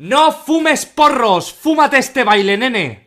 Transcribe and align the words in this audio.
No 0.00 0.32
fumes 0.32 0.84
porros, 0.84 1.52
fúmate 1.52 1.98
este 1.98 2.24
baile, 2.24 2.56
nene. 2.56 3.05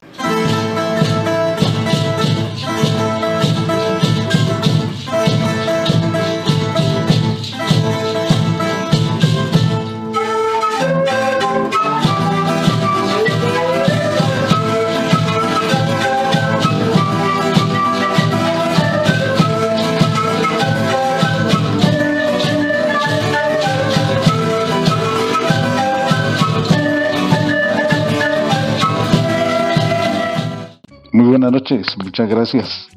Buenas 31.39 31.61
noches, 31.61 31.97
muchas 32.03 32.29
gracias. 32.29 32.89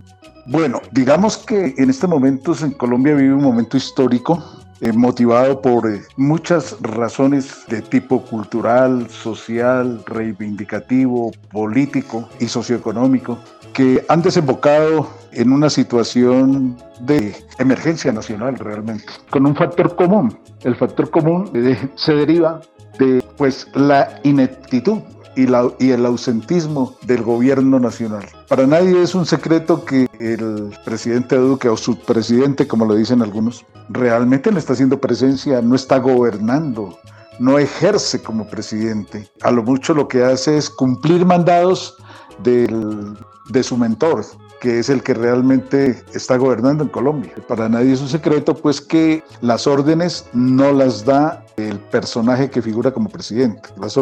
Bueno, 0.47 0.81
digamos 0.91 1.39
que 1.39 1.75
en 1.79 1.91
este 1.91 2.09
momento 2.09 2.53
en 2.61 2.73
Colombia 2.73 3.15
vive 3.15 3.33
un 3.35 3.43
momento 3.43 3.77
histórico 3.77 4.43
eh, 4.81 4.93
motivado 4.93 5.63
por 5.63 5.89
eh, 5.89 6.03
muchas 6.17 6.77
razones 6.81 7.65
de 7.69 7.83
tipo 7.83 8.21
cultural, 8.23 9.09
social, 9.09 10.03
reivindicativo, 10.07 11.31
político 11.53 12.29
y 12.41 12.47
socioeconómico 12.47 13.39
que 13.75 14.05
han 14.09 14.23
desembocado 14.23 15.09
en 15.31 15.53
una 15.53 15.71
situación 15.71 16.77
de 17.01 17.37
emergencia 17.61 18.11
nacional 18.11 18.59
realmente, 18.59 19.05
con 19.31 19.47
un 19.47 19.55
factor 19.55 19.95
común. 19.95 20.37
El 20.65 20.75
factor 20.75 21.11
común 21.11 21.49
eh, 21.55 21.79
se 21.95 22.13
deriva 22.15 22.61
de 22.99 23.23
pues 23.37 23.69
la 23.75 24.21
ineptitud 24.25 24.99
y, 25.37 25.91
el 25.91 26.07
ausentismo 26.07 26.97
del 27.03 27.23
gobierno 27.23 27.79
nacional. 27.79 28.27
Para 28.49 28.67
nadie 28.67 29.03
es 29.03 29.15
un 29.15 29.27
secreto 29.27 29.85
que 29.85 30.09
el 30.19 30.77
presidente 30.85 31.37
Duque 31.37 31.69
o 31.69 31.77
subpresidente, 31.77 32.67
como 32.67 32.85
lo 32.85 32.95
dicen 32.95 33.23
algunos, 33.23 33.65
realmente 33.89 34.51
no 34.51 34.59
está 34.59 34.75
haciendo 34.75 35.01
presencia, 35.01 35.63
no 35.63 35.75
está 35.75 35.99
gobernando, 35.99 36.99
no 37.39 37.59
ejerce 37.59 38.23
como 38.23 38.47
presidente. 38.47 39.31
A 39.43 39.51
lo 39.51 39.63
mucho 39.63 39.95
lo 39.95 40.09
que 40.09 40.25
hace 40.25 40.57
es 40.57 40.69
cumplir 40.69 41.25
mandados 41.25 41.97
de 42.43 43.63
su 43.63 43.77
mentor, 43.77 44.25
que 44.63 44.79
es 44.79 44.89
el 44.89 45.03
que 45.03 45.13
realmente 45.13 46.05
está 46.15 46.37
gobernando 46.37 46.85
en 46.85 46.91
Colombia. 46.91 47.33
Para 47.49 47.69
nadie 47.69 47.95
es 47.95 48.01
un 48.01 48.09
secreto, 48.09 48.55
pues 48.55 48.81
que 48.81 49.25
las 49.41 49.67
órdenes 49.67 50.25
no 50.33 50.71
las 50.71 51.05
da 51.05 51.45
el 51.57 51.81
personaje 51.81 52.49
que 52.49 52.63
figura 52.63 52.93
como 52.93 53.09
presidente. 53.09 53.69
Las 53.81 53.99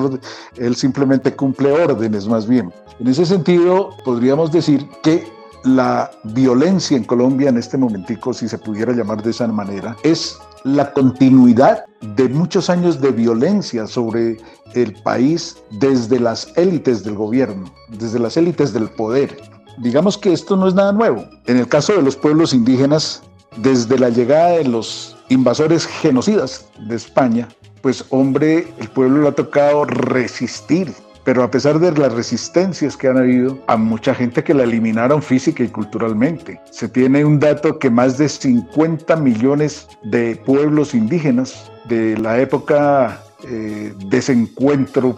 él 0.59 0.77
simplemente 0.77 1.35
cumple 1.35 1.73
órdenes 1.73 2.29
más 2.29 2.47
bien. 2.47 2.71
En 2.99 3.07
ese 3.07 3.25
sentido, 3.25 3.97
podríamos 4.05 4.53
decir 4.53 4.87
que 5.03 5.27
la 5.65 6.11
violencia 6.25 6.95
en 6.95 7.05
Colombia 7.05 7.49
en 7.49 7.57
este 7.57 7.79
momentico, 7.79 8.35
si 8.35 8.47
se 8.47 8.59
pudiera 8.59 8.93
llamar 8.93 9.23
de 9.23 9.31
esa 9.31 9.47
manera, 9.47 9.97
es 10.03 10.39
la 10.65 10.93
continuidad 10.93 11.87
de 12.17 12.29
muchos 12.29 12.69
años 12.69 13.01
de 13.01 13.13
violencia 13.13 13.87
sobre 13.87 14.37
el 14.75 14.93
país 15.05 15.57
desde 15.81 16.21
las 16.21 16.53
élites 16.59 17.03
del 17.03 17.15
gobierno, 17.15 17.65
desde 17.89 18.19
las 18.19 18.37
élites 18.37 18.75
del 18.75 18.91
poder. 18.91 19.35
Digamos 19.79 20.19
que 20.19 20.33
esto 20.33 20.57
no 20.57 20.69
es 20.69 20.75
nada 20.75 20.93
nuevo. 20.93 21.25
En 21.47 21.57
el 21.57 21.69
caso 21.69 21.95
de 21.95 22.03
los 22.03 22.17
pueblos 22.17 22.53
indígenas, 22.53 23.23
desde 23.57 23.99
la 23.99 24.11
llegada 24.11 24.51
de 24.51 24.65
los 24.65 25.17
invasores 25.29 25.87
genocidas 25.87 26.69
de 26.79 26.97
España, 26.97 27.49
pues 27.83 28.05
hombre, 28.11 28.69
el 28.79 28.89
pueblo 28.89 29.23
le 29.23 29.29
ha 29.29 29.33
tocado 29.33 29.85
resistir. 29.85 30.93
Pero 31.25 31.43
a 31.43 31.51
pesar 31.51 31.79
de 31.79 31.93
las 31.93 32.13
resistencias 32.15 32.97
que 32.97 33.09
han 33.09 33.19
habido, 33.19 33.59
a 33.67 33.77
mucha 33.77 34.15
gente 34.15 34.43
que 34.43 34.55
la 34.55 34.65
eliminaron 34.65 35.23
física 35.23 35.63
y 35.63 35.69
culturalmente. 35.69 36.61
Se 36.71 36.89
tiene 36.89 37.25
un 37.25 37.39
dato 37.39 37.79
que 37.79 37.91
más 37.91 38.17
de 38.17 38.29
50 38.29 39.17
millones 39.17 39.87
de 40.03 40.37
pueblos 40.47 40.95
indígenas 40.95 41.71
de 41.89 42.17
la 42.17 42.41
época 42.41 43.23
eh, 43.45 43.93
desencuentro 44.07 45.17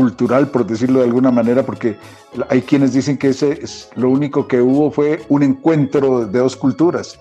cultural, 0.00 0.48
por 0.48 0.66
decirlo 0.66 1.00
de 1.00 1.04
alguna 1.04 1.30
manera, 1.30 1.62
porque 1.62 1.98
hay 2.48 2.62
quienes 2.62 2.94
dicen 2.94 3.18
que 3.18 3.28
ese 3.28 3.62
es, 3.62 3.90
lo 3.96 4.08
único 4.08 4.48
que 4.48 4.62
hubo 4.62 4.90
fue 4.90 5.20
un 5.28 5.42
encuentro 5.42 6.24
de 6.24 6.38
dos 6.38 6.56
culturas. 6.56 7.20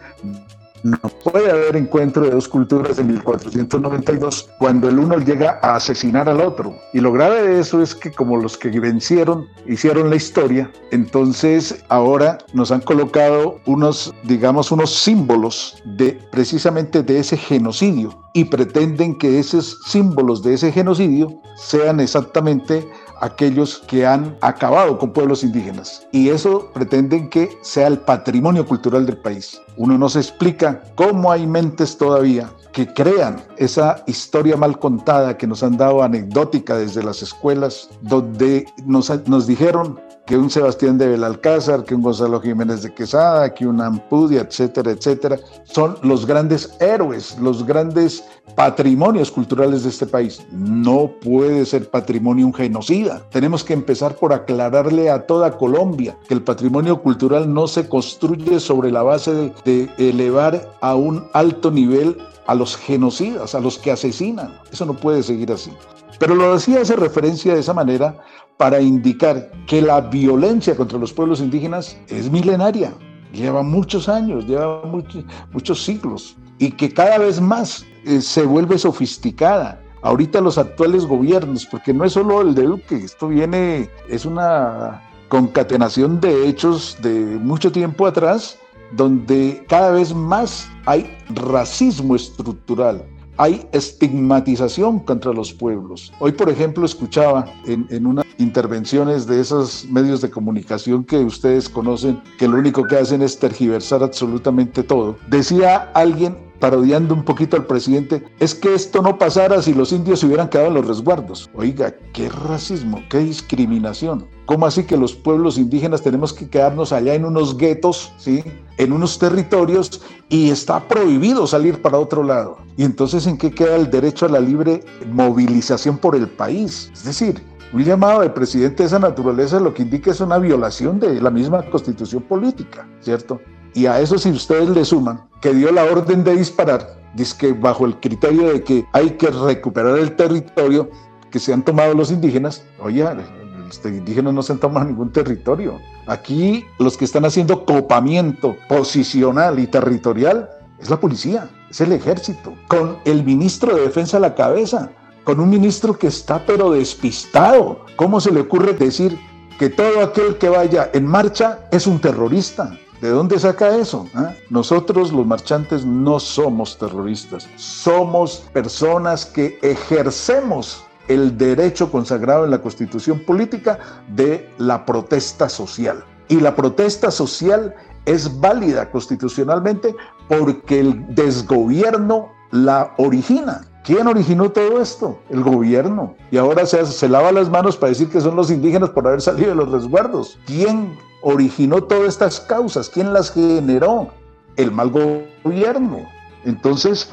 No 0.83 0.97
puede 1.23 1.51
haber 1.51 1.75
encuentro 1.75 2.23
de 2.23 2.31
dos 2.31 2.47
culturas 2.47 2.99
en 2.99 3.07
1492 3.07 4.49
cuando 4.59 4.87
el 4.89 4.99
uno 4.99 5.17
llega 5.17 5.59
a 5.61 5.75
asesinar 5.75 6.29
al 6.29 6.41
otro. 6.41 6.75
Y 6.93 6.99
lo 6.99 7.11
grave 7.11 7.41
de 7.41 7.59
eso 7.59 7.81
es 7.81 7.93
que 7.93 8.11
como 8.11 8.37
los 8.37 8.57
que 8.57 8.79
vencieron 8.79 9.47
hicieron 9.67 10.09
la 10.09 10.15
historia, 10.15 10.71
entonces 10.91 11.83
ahora 11.89 12.37
nos 12.53 12.71
han 12.71 12.81
colocado 12.81 13.59
unos, 13.65 14.13
digamos, 14.23 14.71
unos 14.71 14.93
símbolos 14.93 15.81
de 15.83 16.19
precisamente 16.31 17.03
de 17.03 17.19
ese 17.19 17.37
genocidio 17.37 18.17
y 18.33 18.45
pretenden 18.45 19.17
que 19.17 19.39
esos 19.39 19.79
símbolos 19.85 20.43
de 20.43 20.53
ese 20.53 20.71
genocidio 20.71 21.41
sean 21.57 21.99
exactamente 21.99 22.87
aquellos 23.21 23.79
que 23.87 24.05
han 24.05 24.37
acabado 24.41 24.97
con 24.97 25.13
pueblos 25.13 25.43
indígenas. 25.43 26.07
Y 26.11 26.29
eso 26.29 26.71
pretenden 26.73 27.29
que 27.29 27.49
sea 27.61 27.87
el 27.87 27.99
patrimonio 27.99 28.65
cultural 28.65 29.05
del 29.05 29.17
país. 29.17 29.61
Uno 29.77 29.97
no 29.97 30.09
se 30.09 30.19
explica 30.19 30.81
cómo 30.95 31.31
hay 31.31 31.45
mentes 31.47 31.97
todavía 31.97 32.49
que 32.71 32.87
crean 32.93 33.41
esa 33.57 34.03
historia 34.07 34.55
mal 34.55 34.77
contada 34.79 35.37
que 35.37 35.47
nos 35.47 35.63
han 35.63 35.77
dado 35.77 36.03
anecdótica 36.03 36.77
desde 36.77 37.03
las 37.03 37.21
escuelas, 37.21 37.89
donde 38.01 38.65
nos, 38.85 39.09
nos 39.27 39.47
dijeron 39.47 39.99
que 40.29 40.37
un 40.37 40.51
Sebastián 40.51 40.99
de 40.99 41.07
Belalcázar, 41.07 41.83
que 41.83 41.95
un 41.95 42.03
Gonzalo 42.03 42.39
Jiménez 42.39 42.83
de 42.83 42.93
Quesada, 42.93 43.51
que 43.51 43.65
un 43.65 43.81
Ampudia, 43.81 44.41
etcétera, 44.41 44.91
etcétera, 44.91 45.39
son 45.63 45.97
los 46.03 46.27
grandes 46.27 46.77
héroes, 46.79 47.35
los 47.39 47.65
grandes 47.65 48.23
patrimonios 48.53 49.31
culturales 49.31 49.81
de 49.81 49.89
este 49.89 50.05
país. 50.05 50.45
No 50.51 51.09
puede 51.19 51.65
ser 51.65 51.89
patrimonio 51.89 52.45
un 52.45 52.53
genocida. 52.53 53.23
Tenemos 53.31 53.63
que 53.63 53.73
empezar 53.73 54.17
por 54.17 54.31
aclararle 54.31 55.09
a 55.09 55.25
toda 55.25 55.57
Colombia 55.57 56.15
que 56.27 56.35
el 56.35 56.43
patrimonio 56.43 57.01
cultural 57.01 57.51
no 57.51 57.67
se 57.67 57.89
construye 57.89 58.59
sobre 58.59 58.91
la 58.91 59.01
base 59.01 59.33
de, 59.33 59.53
de 59.65 59.89
elevar 59.97 60.75
a 60.79 60.93
un 60.93 61.25
alto 61.33 61.71
nivel 61.71 62.15
a 62.45 62.53
los 62.53 62.77
genocidas, 62.77 63.55
a 63.55 63.59
los 63.59 63.79
que 63.79 63.89
asesinan. 63.89 64.59
Eso 64.71 64.85
no 64.85 64.93
puede 64.93 65.23
seguir 65.23 65.51
así. 65.51 65.71
Pero 66.19 66.35
lo 66.35 66.53
decía 66.53 66.81
hace 66.81 66.97
referencia 66.97 67.53
de 67.53 67.61
esa 67.61 67.73
manera 67.73 68.17
para 68.59 68.81
indicar 68.81 69.49
que 69.67 69.81
la 69.81 70.01
violencia 70.01 70.75
contra 70.75 70.99
los 70.99 71.13
pueblos 71.13 71.39
indígenas 71.39 71.97
es 72.09 72.29
milenaria, 72.29 72.93
lleva 73.31 73.63
muchos 73.63 74.09
años, 74.09 74.45
lleva 74.47 74.83
muchos, 74.83 75.23
muchos 75.53 75.81
siglos 75.81 76.35
y 76.57 76.71
que 76.71 76.93
cada 76.93 77.19
vez 77.19 77.39
más 77.39 77.85
eh, 78.03 78.19
se 78.19 78.43
vuelve 78.43 78.77
sofisticada. 78.77 79.81
Ahorita 80.01 80.41
los 80.41 80.57
actuales 80.57 81.05
gobiernos, 81.05 81.65
porque 81.67 81.93
no 81.93 82.03
es 82.03 82.11
solo 82.11 82.41
el 82.41 82.53
de 82.53 82.63
Duque, 82.63 82.97
esto 82.97 83.29
viene, 83.29 83.89
es 84.09 84.25
una 84.25 85.03
concatenación 85.29 86.19
de 86.19 86.49
hechos 86.49 86.97
de 87.01 87.11
mucho 87.41 87.71
tiempo 87.71 88.07
atrás, 88.07 88.57
donde 88.91 89.63
cada 89.69 89.91
vez 89.91 90.13
más 90.13 90.69
hay 90.85 91.17
racismo 91.29 92.13
estructural, 92.13 93.05
hay 93.39 93.65
estigmatización 93.71 94.99
contra 94.99 95.31
los 95.31 95.53
pueblos. 95.53 96.11
Hoy, 96.19 96.33
por 96.33 96.49
ejemplo, 96.49 96.85
escuchaba 96.85 97.45
en, 97.65 97.87
en 97.89 98.05
unas 98.05 98.25
intervenciones 98.37 99.25
de 99.27 99.39
esos 99.39 99.85
medios 99.85 100.19
de 100.19 100.29
comunicación 100.29 101.05
que 101.05 101.19
ustedes 101.19 101.69
conocen, 101.69 102.21
que 102.37 102.49
lo 102.49 102.57
único 102.57 102.83
que 102.83 102.97
hacen 102.97 103.21
es 103.21 103.39
tergiversar 103.39 104.03
absolutamente 104.03 104.83
todo. 104.83 105.17
Decía 105.29 105.89
alguien 105.93 106.48
parodiando 106.59 107.13
un 107.13 107.23
poquito 107.23 107.55
al 107.55 107.65
presidente, 107.65 108.23
es 108.39 108.53
que 108.53 108.73
esto 108.73 109.01
no 109.01 109.17
pasara 109.17 109.61
si 109.61 109.73
los 109.73 109.91
indios 109.91 110.19
se 110.19 110.25
hubieran 110.25 110.49
quedado 110.49 110.67
en 110.67 110.73
los 110.75 110.87
resguardos. 110.87 111.49
Oiga, 111.53 111.95
qué 112.13 112.29
racismo, 112.29 113.01
qué 113.09 113.19
discriminación. 113.19 114.27
¿Cómo 114.45 114.65
así 114.65 114.83
que 114.83 114.97
los 114.97 115.13
pueblos 115.13 115.57
indígenas 115.57 116.01
tenemos 116.01 116.33
que 116.33 116.49
quedarnos 116.49 116.91
allá 116.91 117.13
en 117.13 117.25
unos 117.25 117.57
guetos, 117.57 118.11
¿sí? 118.17 118.43
en 118.77 118.91
unos 118.91 119.19
territorios 119.19 120.01
y 120.27 120.49
está 120.49 120.87
prohibido 120.87 121.45
salir 121.47 121.81
para 121.81 121.99
otro 121.99 122.23
lado? 122.23 122.57
Y 122.75 122.83
entonces, 122.83 123.27
¿en 123.27 123.37
qué 123.37 123.51
queda 123.51 123.75
el 123.75 123.89
derecho 123.89 124.25
a 124.25 124.29
la 124.29 124.39
libre 124.39 124.83
movilización 125.11 125.97
por 125.97 126.15
el 126.15 126.27
país? 126.27 126.89
Es 126.93 127.03
decir, 127.03 127.43
un 127.71 127.83
llamado 127.83 128.21
del 128.21 128.31
presidente 128.31 128.81
de 128.81 128.87
esa 128.87 128.97
naturaleza 128.97 129.59
lo 129.59 129.73
que 129.73 129.83
indica 129.83 130.09
es 130.09 130.19
una 130.21 130.39
violación 130.39 130.99
de 130.99 131.21
la 131.21 131.29
misma 131.29 131.61
constitución 131.69 132.23
política, 132.23 132.87
¿cierto? 133.01 133.39
Y 133.73 133.85
a 133.85 133.99
eso 133.99 134.17
si 134.17 134.29
ustedes 134.31 134.69
le 134.69 134.85
suman 134.85 135.27
que 135.41 135.53
dio 135.53 135.71
la 135.71 135.83
orden 135.83 136.23
de 136.23 136.35
disparar, 136.35 136.99
dice 137.13 137.35
que 137.37 137.53
bajo 137.53 137.85
el 137.85 137.99
criterio 137.99 138.51
de 138.51 138.63
que 138.63 138.85
hay 138.93 139.11
que 139.11 139.27
recuperar 139.27 139.97
el 139.97 140.15
territorio 140.15 140.89
que 141.31 141.39
se 141.39 141.53
han 141.53 141.63
tomado 141.63 141.93
los 141.93 142.11
indígenas, 142.11 142.63
oye, 142.81 143.03
los 143.03 143.85
indígenas 143.85 144.33
no 144.33 144.41
se 144.41 144.53
han 144.53 144.59
tomado 144.59 144.87
ningún 144.87 145.11
territorio. 145.11 145.79
Aquí 146.07 146.65
los 146.79 146.97
que 146.97 147.05
están 147.05 147.25
haciendo 147.25 147.65
copamiento 147.65 148.57
posicional 148.67 149.59
y 149.59 149.67
territorial 149.67 150.49
es 150.79 150.89
la 150.89 150.99
policía, 150.99 151.49
es 151.69 151.81
el 151.81 151.91
ejército, 151.91 152.55
con 152.67 152.97
el 153.05 153.23
ministro 153.23 153.75
de 153.75 153.81
defensa 153.81 154.17
a 154.17 154.21
la 154.21 154.33
cabeza, 154.33 154.91
con 155.23 155.39
un 155.39 155.49
ministro 155.49 155.97
que 155.97 156.07
está 156.07 156.43
pero 156.45 156.71
despistado. 156.71 157.85
¿Cómo 157.95 158.19
se 158.19 158.31
le 158.31 158.41
ocurre 158.41 158.73
decir 158.73 159.19
que 159.59 159.69
todo 159.69 160.01
aquel 160.01 160.37
que 160.37 160.49
vaya 160.49 160.89
en 160.93 161.05
marcha 161.05 161.59
es 161.71 161.85
un 161.85 161.99
terrorista? 161.99 162.75
¿De 163.01 163.09
dónde 163.09 163.39
saca 163.39 163.77
eso? 163.77 164.07
¿Ah? 164.13 164.33
Nosotros 164.49 165.13
los 165.13 165.25
marchantes 165.25 165.85
no 165.85 166.19
somos 166.19 166.77
terroristas, 166.77 167.47
somos 167.55 168.43
personas 168.51 169.25
que 169.25 169.57
ejercemos 169.61 170.83
el 171.07 171.37
derecho 171.37 171.91
consagrado 171.91 172.45
en 172.45 172.51
la 172.51 172.61
constitución 172.61 173.19
política 173.25 173.79
de 174.09 174.49
la 174.57 174.85
protesta 174.85 175.47
social. 175.47 176.03
Y 176.27 176.41
la 176.41 176.55
protesta 176.55 177.09
social 177.09 177.73
es 178.05 178.39
válida 178.39 178.91
constitucionalmente 178.91 179.95
porque 180.27 180.81
el 180.81 181.15
desgobierno 181.15 182.31
la 182.51 182.93
origina. 182.97 183.61
¿Quién 183.83 184.07
originó 184.07 184.51
todo 184.51 184.81
esto? 184.81 185.19
El 185.29 185.43
gobierno. 185.43 186.15
Y 186.31 186.37
ahora 186.37 186.65
se, 186.65 186.85
se 186.85 187.09
lava 187.09 187.31
las 187.31 187.49
manos 187.49 187.77
para 187.77 187.89
decir 187.89 188.09
que 188.09 188.21
son 188.21 188.35
los 188.35 188.51
indígenas 188.51 188.89
por 188.89 189.07
haber 189.07 189.21
salido 189.21 189.49
de 189.49 189.55
los 189.55 189.71
resguardos. 189.71 190.37
¿Quién 190.45 190.95
originó 191.21 191.83
todas 191.83 192.09
estas 192.09 192.39
causas? 192.39 192.89
¿Quién 192.89 193.13
las 193.13 193.31
generó? 193.31 194.09
El 194.55 194.71
mal 194.71 194.89
gobierno. 194.89 196.07
Entonces, 196.45 197.09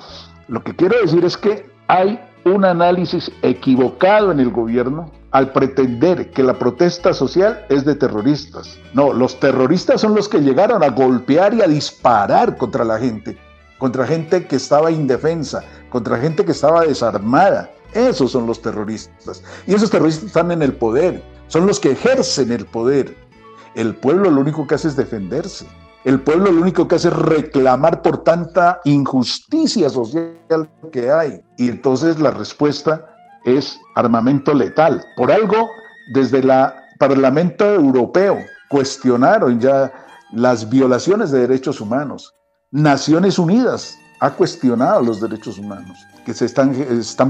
lo 0.48 0.62
que 0.62 0.74
quiero 0.74 1.00
decir 1.00 1.24
es 1.24 1.36
que 1.36 1.68
hay 1.88 2.20
un 2.44 2.64
análisis 2.64 3.30
equivocado 3.42 4.30
en 4.30 4.40
el 4.40 4.50
gobierno 4.50 5.10
al 5.32 5.52
pretender 5.52 6.30
que 6.30 6.42
la 6.42 6.58
protesta 6.58 7.12
social 7.12 7.66
es 7.68 7.84
de 7.84 7.94
terroristas. 7.94 8.78
No, 8.94 9.12
los 9.12 9.38
terroristas 9.38 10.00
son 10.00 10.14
los 10.14 10.28
que 10.28 10.40
llegaron 10.40 10.82
a 10.82 10.88
golpear 10.88 11.52
y 11.54 11.62
a 11.62 11.66
disparar 11.66 12.56
contra 12.56 12.84
la 12.84 12.98
gente, 12.98 13.36
contra 13.78 14.06
gente 14.06 14.46
que 14.46 14.56
estaba 14.56 14.90
indefensa, 14.90 15.62
contra 15.90 16.18
gente 16.18 16.44
que 16.44 16.52
estaba 16.52 16.82
desarmada. 16.82 17.70
Esos 17.92 18.32
son 18.32 18.46
los 18.46 18.62
terroristas. 18.62 19.42
Y 19.66 19.74
esos 19.74 19.90
terroristas 19.90 20.24
están 20.26 20.52
en 20.52 20.62
el 20.62 20.72
poder, 20.72 21.22
son 21.48 21.66
los 21.66 21.80
que 21.80 21.92
ejercen 21.92 22.52
el 22.52 22.64
poder. 22.64 23.25
El 23.76 23.94
pueblo 23.94 24.30
lo 24.30 24.40
único 24.40 24.66
que 24.66 24.74
hace 24.74 24.88
es 24.88 24.96
defenderse. 24.96 25.66
El 26.04 26.22
pueblo 26.22 26.50
lo 26.50 26.62
único 26.62 26.88
que 26.88 26.94
hace 26.94 27.08
es 27.08 27.14
reclamar 27.14 28.00
por 28.00 28.24
tanta 28.24 28.80
injusticia 28.84 29.90
social 29.90 30.70
que 30.90 31.10
hay. 31.10 31.44
Y 31.58 31.68
entonces 31.68 32.18
la 32.18 32.30
respuesta 32.30 33.04
es 33.44 33.78
armamento 33.94 34.54
letal. 34.54 35.04
Por 35.14 35.30
algo, 35.30 35.68
desde 36.14 36.38
el 36.38 36.50
Parlamento 36.98 37.66
Europeo 37.66 38.38
cuestionaron 38.70 39.60
ya 39.60 39.92
las 40.32 40.70
violaciones 40.70 41.30
de 41.30 41.40
derechos 41.40 41.78
humanos. 41.78 42.34
Naciones 42.70 43.38
Unidas 43.38 43.98
ha 44.20 44.30
cuestionado 44.30 45.02
los 45.02 45.20
derechos 45.20 45.58
humanos 45.58 45.98
que 46.24 46.32
se 46.32 46.46
están, 46.46 46.72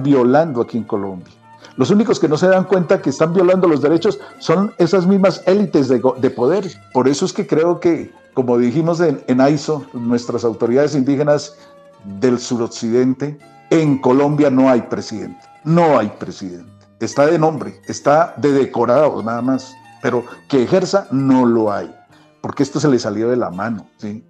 violando 0.04 0.62
aquí 0.62 0.78
en 0.78 0.84
Colombia. 0.84 1.34
Los 1.76 1.90
únicos 1.90 2.20
que 2.20 2.28
no 2.28 2.36
se 2.36 2.48
dan 2.48 2.64
cuenta 2.64 3.02
que 3.02 3.10
están 3.10 3.32
violando 3.32 3.68
los 3.68 3.82
derechos 3.82 4.18
son 4.38 4.74
esas 4.78 5.06
mismas 5.06 5.42
élites 5.46 5.88
de, 5.88 6.30
poder. 6.30 6.70
Por 6.92 7.08
eso 7.08 7.24
es 7.26 7.32
que 7.32 7.46
creo 7.46 7.80
que, 7.80 8.12
como 8.34 8.58
dijimos 8.58 9.00
en, 9.00 9.22
en 9.26 9.40
AISO, 9.40 9.84
nuestras 9.92 10.44
autoridades 10.44 10.94
indígenas 10.94 11.56
del 12.04 12.38
suroccidente, 12.38 13.38
en 13.70 13.98
Colombia 13.98 14.50
no 14.50 14.70
hay 14.70 14.82
presidente. 14.82 15.40
No 15.64 15.98
hay 15.98 16.08
presidente. 16.08 16.70
Está 17.00 17.26
de 17.26 17.38
nombre, 17.38 17.80
está 17.86 18.34
de 18.36 18.52
decorado 18.52 19.22
nada 19.22 19.42
más. 19.42 19.74
Pero 20.02 20.24
que 20.48 20.62
ejerza, 20.62 21.08
no 21.10 21.44
lo 21.44 21.72
hay. 21.72 21.92
Porque 22.40 22.62
esto 22.62 22.78
se 22.78 22.88
le 22.88 22.98
salió 22.98 23.28
de 23.28 23.36
la 23.36 23.50
mano. 23.50 23.88
¿sí? 23.98 24.24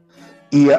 Y 0.50 0.70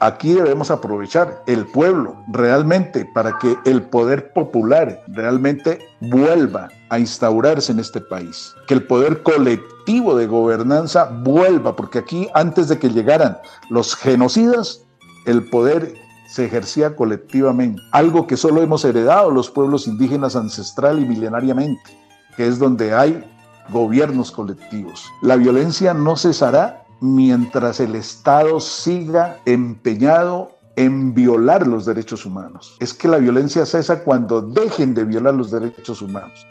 aquí 0.00 0.32
debemos 0.32 0.70
aprovechar 0.70 1.42
el 1.46 1.66
pueblo 1.66 2.16
realmente 2.28 3.08
para 3.14 3.38
que 3.38 3.56
el 3.64 3.82
poder 3.82 4.32
popular 4.32 5.02
realmente 5.08 5.78
vuelva 6.00 6.68
a 6.88 6.98
instaurarse 6.98 7.70
en 7.70 7.78
este 7.78 8.00
país, 8.00 8.54
que 8.66 8.74
el 8.74 8.86
poder 8.86 9.22
colectivo 9.22 10.16
de 10.16 10.26
gobernanza 10.26 11.04
vuelva, 11.22 11.76
porque 11.76 11.98
aquí 11.98 12.28
antes 12.34 12.68
de 12.68 12.78
que 12.78 12.90
llegaran 12.90 13.38
los 13.68 13.94
genocidas, 13.94 14.84
el 15.26 15.48
poder 15.50 15.94
se 16.26 16.46
ejercía 16.46 16.96
colectivamente, 16.96 17.82
algo 17.92 18.26
que 18.26 18.36
solo 18.36 18.62
hemos 18.62 18.84
heredado 18.84 19.30
los 19.30 19.50
pueblos 19.50 19.86
indígenas 19.86 20.34
ancestral 20.34 21.00
y 21.00 21.04
milenariamente, 21.04 21.98
que 22.36 22.46
es 22.46 22.58
donde 22.58 22.94
hay 22.94 23.24
gobiernos 23.70 24.30
colectivos. 24.30 25.04
La 25.22 25.36
violencia 25.36 25.92
no 25.92 26.16
cesará 26.16 26.84
mientras 27.00 27.80
el 27.80 27.94
Estado 27.94 28.60
siga 28.60 29.38
empeñado 29.46 30.58
en 30.76 31.14
violar 31.14 31.66
los 31.66 31.84
derechos 31.84 32.24
humanos. 32.24 32.76
Es 32.80 32.94
que 32.94 33.08
la 33.08 33.18
violencia 33.18 33.66
cesa 33.66 34.02
cuando 34.02 34.40
dejen 34.40 34.94
de 34.94 35.04
violar 35.04 35.34
los 35.34 35.50
derechos 35.50 36.00
humanos. 36.00 36.46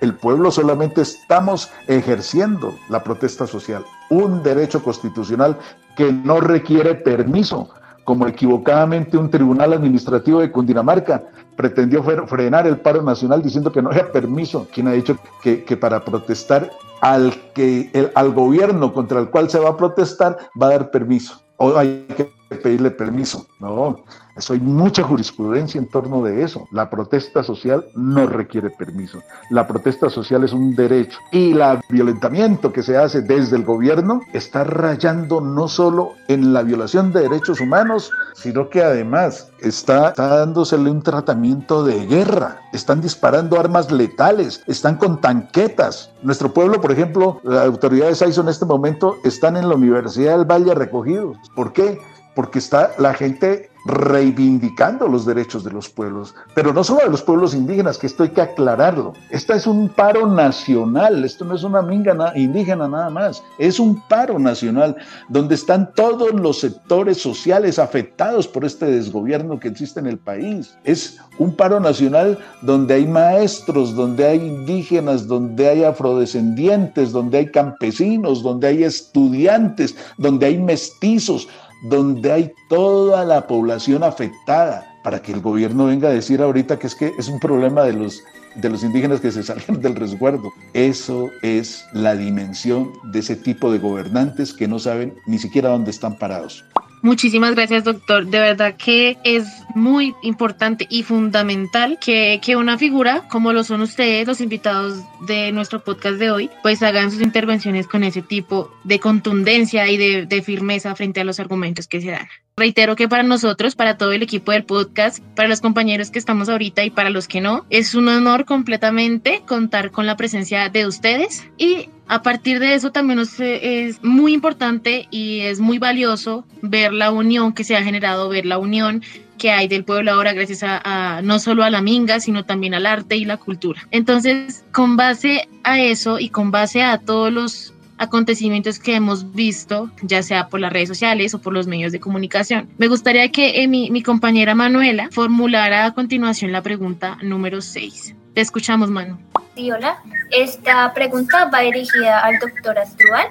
el 0.00 0.14
pueblo 0.14 0.50
solamente 0.50 1.00
estamos 1.00 1.70
ejerciendo 1.86 2.74
la 2.90 3.02
protesta 3.02 3.46
social, 3.46 3.84
un 4.10 4.42
derecho 4.42 4.82
constitucional 4.82 5.58
que 5.96 6.12
no 6.12 6.40
requiere 6.40 6.94
permiso, 6.94 7.70
como 8.04 8.26
equivocadamente 8.28 9.18
un 9.18 9.30
tribunal 9.30 9.72
administrativo 9.72 10.40
de 10.40 10.52
Cundinamarca 10.52 11.24
pretendió 11.56 12.02
frenar 12.02 12.66
el 12.66 12.78
paro 12.78 13.02
nacional 13.02 13.42
diciendo 13.42 13.72
que 13.72 13.82
no 13.82 13.90
había 13.90 14.12
permiso. 14.12 14.68
¿Quién 14.72 14.88
ha 14.88 14.92
dicho 14.92 15.16
que, 15.42 15.76
para 15.76 16.04
protestar 16.04 16.70
al, 17.00 17.34
que, 17.54 17.90
el, 17.92 18.12
al 18.14 18.32
gobierno 18.32 18.92
contra 18.92 19.20
el 19.20 19.30
cual 19.30 19.50
se 19.50 19.58
va 19.58 19.70
a 19.70 19.76
protestar 19.76 20.38
va 20.60 20.66
a 20.66 20.70
dar 20.70 20.90
permiso? 20.90 21.42
O 21.56 21.76
hay 21.76 22.06
que 22.16 22.30
pedirle 22.56 22.90
permiso. 22.90 23.46
No, 23.60 24.04
hay 24.50 24.60
mucha 24.60 25.02
jurisprudencia 25.02 25.78
en 25.78 25.86
torno 25.86 26.22
de 26.22 26.42
eso. 26.42 26.68
La 26.70 26.90
protesta 26.90 27.42
social 27.42 27.86
no 27.94 28.26
requiere 28.26 28.70
permiso. 28.70 29.22
La 29.50 29.66
protesta 29.66 30.10
social 30.10 30.44
es 30.44 30.52
un 30.52 30.74
derecho. 30.74 31.18
Y 31.32 31.52
el 31.52 31.80
violentamiento 31.88 32.72
que 32.72 32.82
se 32.82 32.96
hace 32.96 33.22
desde 33.22 33.56
el 33.56 33.64
gobierno 33.64 34.20
está 34.32 34.64
rayando 34.64 35.40
no 35.40 35.68
solo 35.68 36.12
en 36.28 36.52
la 36.52 36.62
violación 36.62 37.12
de 37.12 37.22
derechos 37.22 37.60
humanos, 37.60 38.10
sino 38.34 38.68
que 38.68 38.82
además 38.82 39.50
está, 39.60 40.12
dándosele 40.12 40.90
un 40.90 41.02
tratamiento 41.02 41.84
de 41.84 42.06
guerra. 42.06 42.60
Están 42.72 43.00
disparando 43.00 43.58
armas 43.58 43.90
letales, 43.90 44.62
están 44.66 44.96
con 44.96 45.20
tanquetas. 45.20 46.10
Nuestro 46.22 46.52
pueblo, 46.52 46.80
por 46.80 46.92
ejemplo, 46.92 47.40
las 47.42 47.66
autoridades 47.66 48.22
ISO 48.22 48.42
en 48.42 48.48
este 48.48 48.66
momento 48.66 49.16
están 49.24 49.56
en 49.56 49.68
la 49.68 49.76
Universidad 49.76 50.36
del 50.36 50.46
Valle 50.46 50.74
recogidos. 50.74 51.36
¿Por 51.54 51.72
qué? 51.72 51.98
Porque 52.34 52.58
está 52.58 52.90
la 52.98 53.14
gente 53.14 53.70
reivindicando 53.86 55.06
los 55.06 55.24
derechos 55.24 55.62
de 55.62 55.70
los 55.70 55.88
pueblos, 55.88 56.34
pero 56.54 56.72
no 56.72 56.82
solo 56.82 57.04
de 57.04 57.10
los 57.10 57.22
pueblos 57.22 57.54
indígenas, 57.54 57.98
que 57.98 58.08
esto 58.08 58.24
hay 58.24 58.30
que 58.30 58.40
aclararlo. 58.40 59.12
Esta 59.30 59.54
es 59.54 59.66
un 59.66 59.88
paro 59.88 60.26
nacional, 60.26 61.24
esto 61.24 61.44
no 61.44 61.54
es 61.54 61.62
una 61.62 61.82
minga 61.82 62.32
indígena 62.34 62.88
nada 62.88 63.10
más, 63.10 63.42
es 63.58 63.78
un 63.78 64.00
paro 64.08 64.38
nacional 64.38 64.96
donde 65.28 65.54
están 65.54 65.92
todos 65.94 66.32
los 66.32 66.60
sectores 66.60 67.18
sociales 67.18 67.78
afectados 67.78 68.48
por 68.48 68.64
este 68.64 68.86
desgobierno 68.86 69.60
que 69.60 69.68
existe 69.68 70.00
en 70.00 70.06
el 70.06 70.18
país. 70.18 70.76
Es 70.84 71.18
un 71.38 71.54
paro 71.54 71.78
nacional 71.78 72.38
donde 72.62 72.94
hay 72.94 73.06
maestros, 73.06 73.94
donde 73.94 74.26
hay 74.26 74.38
indígenas, 74.38 75.28
donde 75.28 75.68
hay 75.68 75.84
afrodescendientes, 75.84 77.12
donde 77.12 77.38
hay 77.38 77.50
campesinos, 77.50 78.42
donde 78.42 78.68
hay 78.68 78.84
estudiantes, 78.84 79.94
donde 80.18 80.46
hay 80.46 80.58
mestizos, 80.58 81.48
donde 81.82 82.32
hay 82.32 82.52
toda 82.68 83.24
la 83.24 83.46
población 83.46 84.02
afectada, 84.02 84.96
para 85.02 85.22
que 85.22 85.32
el 85.32 85.40
gobierno 85.40 85.86
venga 85.86 86.08
a 86.08 86.12
decir 86.12 86.42
ahorita 86.42 86.78
que 86.78 86.88
es 86.88 86.94
que 86.94 87.12
es 87.16 87.28
un 87.28 87.38
problema 87.38 87.84
de 87.84 87.92
los, 87.92 88.24
de 88.56 88.68
los 88.68 88.82
indígenas 88.82 89.20
que 89.20 89.30
se 89.30 89.42
salen 89.44 89.80
del 89.80 89.94
resguardo. 89.94 90.52
Eso 90.72 91.30
es 91.42 91.84
la 91.92 92.16
dimensión 92.16 92.92
de 93.12 93.20
ese 93.20 93.36
tipo 93.36 93.70
de 93.70 93.78
gobernantes 93.78 94.52
que 94.52 94.66
no 94.66 94.78
saben 94.78 95.14
ni 95.26 95.38
siquiera 95.38 95.68
dónde 95.68 95.92
están 95.92 96.18
parados. 96.18 96.64
Muchísimas 97.02 97.54
gracias, 97.54 97.84
doctor. 97.84 98.26
De 98.26 98.40
verdad 98.40 98.74
que 98.76 99.16
es 99.22 99.46
muy 99.76 100.14
importante 100.22 100.86
y 100.88 101.02
fundamental 101.02 101.98
que, 102.00 102.40
que, 102.42 102.56
una 102.56 102.78
figura 102.78 103.28
como 103.28 103.52
lo 103.52 103.62
son 103.62 103.82
ustedes, 103.82 104.26
los 104.26 104.40
invitados 104.40 105.04
de 105.26 105.52
nuestro 105.52 105.84
podcast 105.84 106.16
de 106.16 106.30
hoy, 106.30 106.50
pues 106.62 106.82
hagan 106.82 107.10
sus 107.10 107.20
intervenciones 107.20 107.86
con 107.86 108.02
ese 108.02 108.22
tipo 108.22 108.72
de 108.84 108.98
contundencia 108.98 109.88
y 109.88 109.98
de, 109.98 110.26
de 110.26 110.42
firmeza 110.42 110.94
frente 110.94 111.20
a 111.20 111.24
los 111.24 111.38
argumentos 111.38 111.86
que 111.86 112.00
se 112.00 112.10
dan. 112.10 112.26
Reitero 112.56 112.96
que 112.96 113.06
para 113.06 113.22
nosotros, 113.22 113.74
para 113.74 113.98
todo 113.98 114.12
el 114.12 114.22
equipo 114.22 114.50
del 114.50 114.64
podcast, 114.64 115.22
para 115.34 115.46
los 115.46 115.60
compañeros 115.60 116.10
que 116.10 116.18
estamos 116.18 116.48
ahorita 116.48 116.84
y 116.84 116.90
para 116.90 117.10
los 117.10 117.28
que 117.28 117.42
no, 117.42 117.66
es 117.68 117.94
un 117.94 118.08
honor 118.08 118.46
completamente 118.46 119.42
contar 119.46 119.90
con 119.90 120.06
la 120.06 120.16
presencia 120.16 120.70
de 120.70 120.86
ustedes 120.86 121.46
y 121.58 121.90
a 122.08 122.22
partir 122.22 122.60
de 122.60 122.74
eso 122.74 122.92
también 122.92 123.18
es 123.18 124.02
muy 124.02 124.32
importante 124.32 125.08
y 125.10 125.40
es 125.40 125.60
muy 125.60 125.78
valioso 125.78 126.46
ver 126.62 126.92
la 126.92 127.10
unión 127.10 127.52
que 127.52 127.64
se 127.64 127.76
ha 127.76 127.82
generado, 127.82 128.28
ver 128.28 128.46
la 128.46 128.58
unión 128.58 129.02
que 129.36 129.50
hay 129.50 129.68
del 129.68 129.84
pueblo 129.84 130.12
ahora 130.12 130.32
gracias 130.32 130.60
a, 130.62 131.20
no 131.22 131.38
solo 131.38 131.64
a 131.64 131.70
la 131.70 131.82
minga, 131.82 132.20
sino 132.20 132.44
también 132.44 132.74
al 132.74 132.86
arte 132.86 133.16
y 133.16 133.24
la 133.24 133.36
cultura. 133.36 133.86
Entonces, 133.90 134.64
con 134.72 134.96
base 134.96 135.48
a 135.64 135.80
eso 135.80 136.18
y 136.18 136.28
con 136.28 136.50
base 136.50 136.82
a 136.82 136.98
todos 136.98 137.32
los 137.32 137.72
acontecimientos 137.98 138.78
que 138.78 138.94
hemos 138.94 139.32
visto, 139.32 139.90
ya 140.02 140.22
sea 140.22 140.48
por 140.48 140.60
las 140.60 140.72
redes 140.72 140.88
sociales 140.88 141.34
o 141.34 141.40
por 141.40 141.52
los 141.52 141.66
medios 141.66 141.92
de 141.92 142.00
comunicación. 142.00 142.68
Me 142.78 142.88
gustaría 142.88 143.30
que 143.30 143.62
eh, 143.62 143.68
mi, 143.68 144.02
compañera 144.02 144.54
Manuela 144.54 145.08
formulara 145.10 145.86
a 145.86 145.94
continuación 145.94 146.52
la 146.52 146.62
pregunta 146.62 147.16
número 147.22 147.60
6. 147.60 148.14
Te 148.34 148.40
escuchamos, 148.40 148.90
Manu. 148.90 149.18
Sí, 149.54 149.70
hola. 149.70 149.98
Esta 150.30 150.92
pregunta 150.92 151.46
va 151.46 151.60
dirigida 151.60 152.20
al 152.20 152.38
doctor 152.38 152.78
Astrual. 152.78 153.28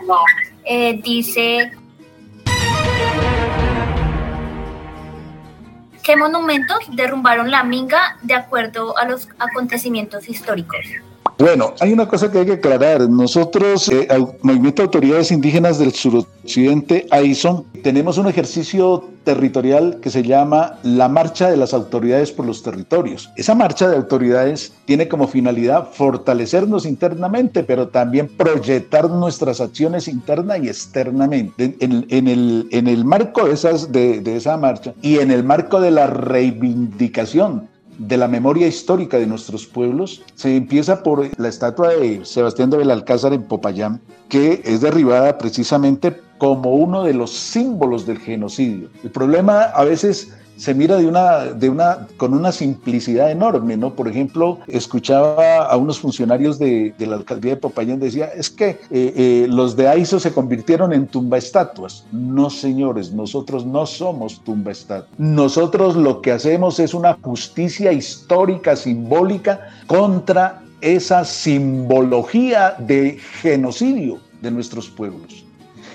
Eh, 0.64 1.00
dice, 1.04 1.72
¿qué 6.06 6.16
monumentos 6.16 6.78
derrumbaron 6.92 7.50
la 7.50 7.64
minga 7.64 8.18
de 8.22 8.36
acuerdo 8.36 8.96
a 8.96 9.06
los 9.06 9.28
acontecimientos 9.40 10.30
históricos? 10.30 10.86
Bueno, 11.38 11.74
hay 11.82 11.92
una 11.92 12.08
cosa 12.08 12.32
que 12.32 12.40
hay 12.40 12.46
que 12.46 12.54
aclarar. 12.54 13.10
Nosotros, 13.10 13.90
eh, 13.90 14.08
Movimiento 14.42 14.82
de 14.82 14.86
Autoridades 14.86 15.32
Indígenas 15.32 15.78
del 15.78 15.94
Suroccidente, 15.94 17.08
AISON, 17.12 17.66
tenemos 17.84 18.18
un 18.18 18.28
ejercicio 18.28 19.04
territorial 19.26 20.00
que 20.02 20.10
se 20.10 20.24
llama 20.24 20.80
la 20.84 21.10
Marcha 21.10 21.50
de 21.50 21.58
las 21.58 21.74
Autoridades 21.74 22.32
por 22.32 22.46
los 22.46 22.64
Territorios. 22.64 23.30
Esa 23.36 23.54
marcha 23.54 23.90
de 23.90 23.98
autoridades 23.98 24.72
tiene 24.86 25.10
como 25.10 25.28
finalidad 25.28 25.90
fortalecernos 25.92 26.86
internamente, 26.86 27.64
pero 27.64 27.90
también 27.90 28.30
proyectar 28.30 29.10
nuestras 29.10 29.60
acciones 29.60 30.08
interna 30.08 30.58
y 30.58 30.70
externamente. 30.70 31.76
En, 31.80 32.06
en, 32.10 32.28
el, 32.30 32.68
en 32.72 32.88
el 32.88 33.04
marco 33.04 33.46
de, 33.46 33.54
esas, 33.56 33.92
de, 33.92 34.22
de 34.22 34.38
esa 34.38 34.56
marcha 34.56 34.94
y 35.02 35.20
en 35.20 35.32
el 35.32 35.44
marco 35.44 35.82
de 35.82 35.92
la 35.92 36.08
reivindicación 36.08 37.75
de 37.98 38.18
la 38.18 38.28
memoria 38.28 38.68
histórica 38.68 39.18
de 39.18 39.28
nuestros 39.28 39.66
pueblos 39.66 40.24
se 40.36 40.56
empieza 40.56 41.04
por 41.04 41.30
la 41.40 41.48
estatua 41.48 41.90
de 41.90 42.26
Sebastián 42.26 42.70
de 42.70 42.78
Belalcázar 42.78 43.34
en 43.34 43.44
Popayán, 43.44 44.02
que 44.30 44.62
es 44.66 44.82
derribada 44.82 45.38
precisamente 45.38 46.22
como 46.38 46.76
uno 46.76 47.04
de 47.04 47.14
los 47.14 47.32
símbolos 47.32 48.06
del 48.06 48.20
genocidio. 48.20 48.90
El 49.04 49.12
problema 49.12 49.64
a 49.64 49.84
veces 49.84 50.34
se 50.58 50.74
mira 50.74 50.98
de 50.98 51.06
una, 51.06 51.46
de 51.46 51.70
una, 51.70 52.08
con 52.18 52.34
una 52.34 52.52
simplicidad 52.52 53.32
enorme, 53.32 53.78
¿no? 53.78 53.94
Por 53.94 54.08
ejemplo, 54.08 54.60
escuchaba 54.68 55.66
a 55.66 55.78
unos 55.78 56.00
funcionarios 56.00 56.58
de, 56.60 56.94
la 57.00 57.16
alcaldía 57.16 57.56
de 57.56 57.58
Popayán, 57.58 58.00
decía, 58.00 58.26
es 58.26 58.50
que 58.50 58.70
eh, 58.70 58.80
eh, 58.92 59.48
los 59.50 59.76
de 59.76 59.88
AISO 59.88 60.20
se 60.20 60.32
convirtieron 60.32 60.94
en 60.94 61.08
tumba 61.08 61.38
estatuas. 61.38 62.06
No, 62.12 62.50
señores, 62.50 63.12
nosotros 63.12 63.66
no 63.66 63.86
somos 63.86 64.42
tumba 64.44 64.72
estatuas. 64.72 65.12
Nosotros 65.18 65.96
lo 65.96 66.22
que 66.22 66.32
hacemos 66.32 66.80
es 66.80 66.94
una 66.94 67.18
justicia 67.22 67.92
histórica, 67.92 68.76
simbólica, 68.76 69.68
contra 69.88 70.62
esa 70.82 71.26
simbología 71.26 72.76
de 72.80 73.18
genocidio 73.42 74.20
de 74.42 74.52
nuestros 74.52 74.90
pueblos. 74.90 75.46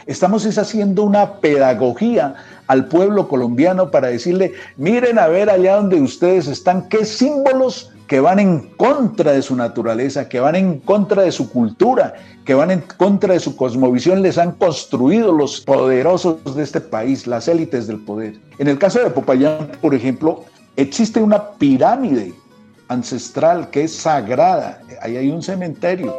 Estamos 0.07 0.45
es 0.45 0.59
haciendo 0.59 1.05
una 1.05 1.35
pedagogía 1.35 2.35
al 2.71 2.87
pueblo 2.87 3.27
colombiano 3.27 3.91
para 3.91 4.07
decirle, 4.07 4.53
miren 4.77 5.19
a 5.19 5.27
ver 5.27 5.51
allá 5.51 5.75
donde 5.75 6.01
ustedes 6.01 6.47
están, 6.47 6.89
qué 6.89 7.05
símbolos 7.05 7.91
que 8.07 8.21
van 8.21 8.39
en 8.39 8.61
contra 8.77 9.33
de 9.33 9.43
su 9.43 9.57
naturaleza, 9.57 10.29
que 10.29 10.39
van 10.39 10.55
en 10.55 10.79
contra 10.79 11.23
de 11.23 11.33
su 11.33 11.51
cultura, 11.51 12.15
que 12.45 12.55
van 12.55 12.71
en 12.71 12.85
contra 12.97 13.35
de 13.35 13.41
su 13.41 13.57
cosmovisión, 13.57 14.23
les 14.23 14.39
han 14.39 14.53
construido 14.53 15.33
los 15.33 15.63
poderosos 15.63 16.55
de 16.55 16.63
este 16.63 16.81
país, 16.81 17.27
las 17.27 17.49
élites 17.49 17.89
del 17.89 17.99
poder. 17.99 18.39
En 18.61 18.69
el 18.69 18.79
caso 18.79 19.01
de 19.01 19.11
Popayán, 19.11 19.73
por 19.81 19.93
ejemplo, 19.93 20.45
existe 20.77 21.21
una 21.21 21.51
pirámide 21.55 22.33
ancestral 22.87 23.71
que 23.71 23.83
es 23.83 23.97
sagrada. 23.97 24.81
Ahí 25.03 25.17
hay 25.17 25.29
un 25.29 25.43
cementerio 25.43 26.15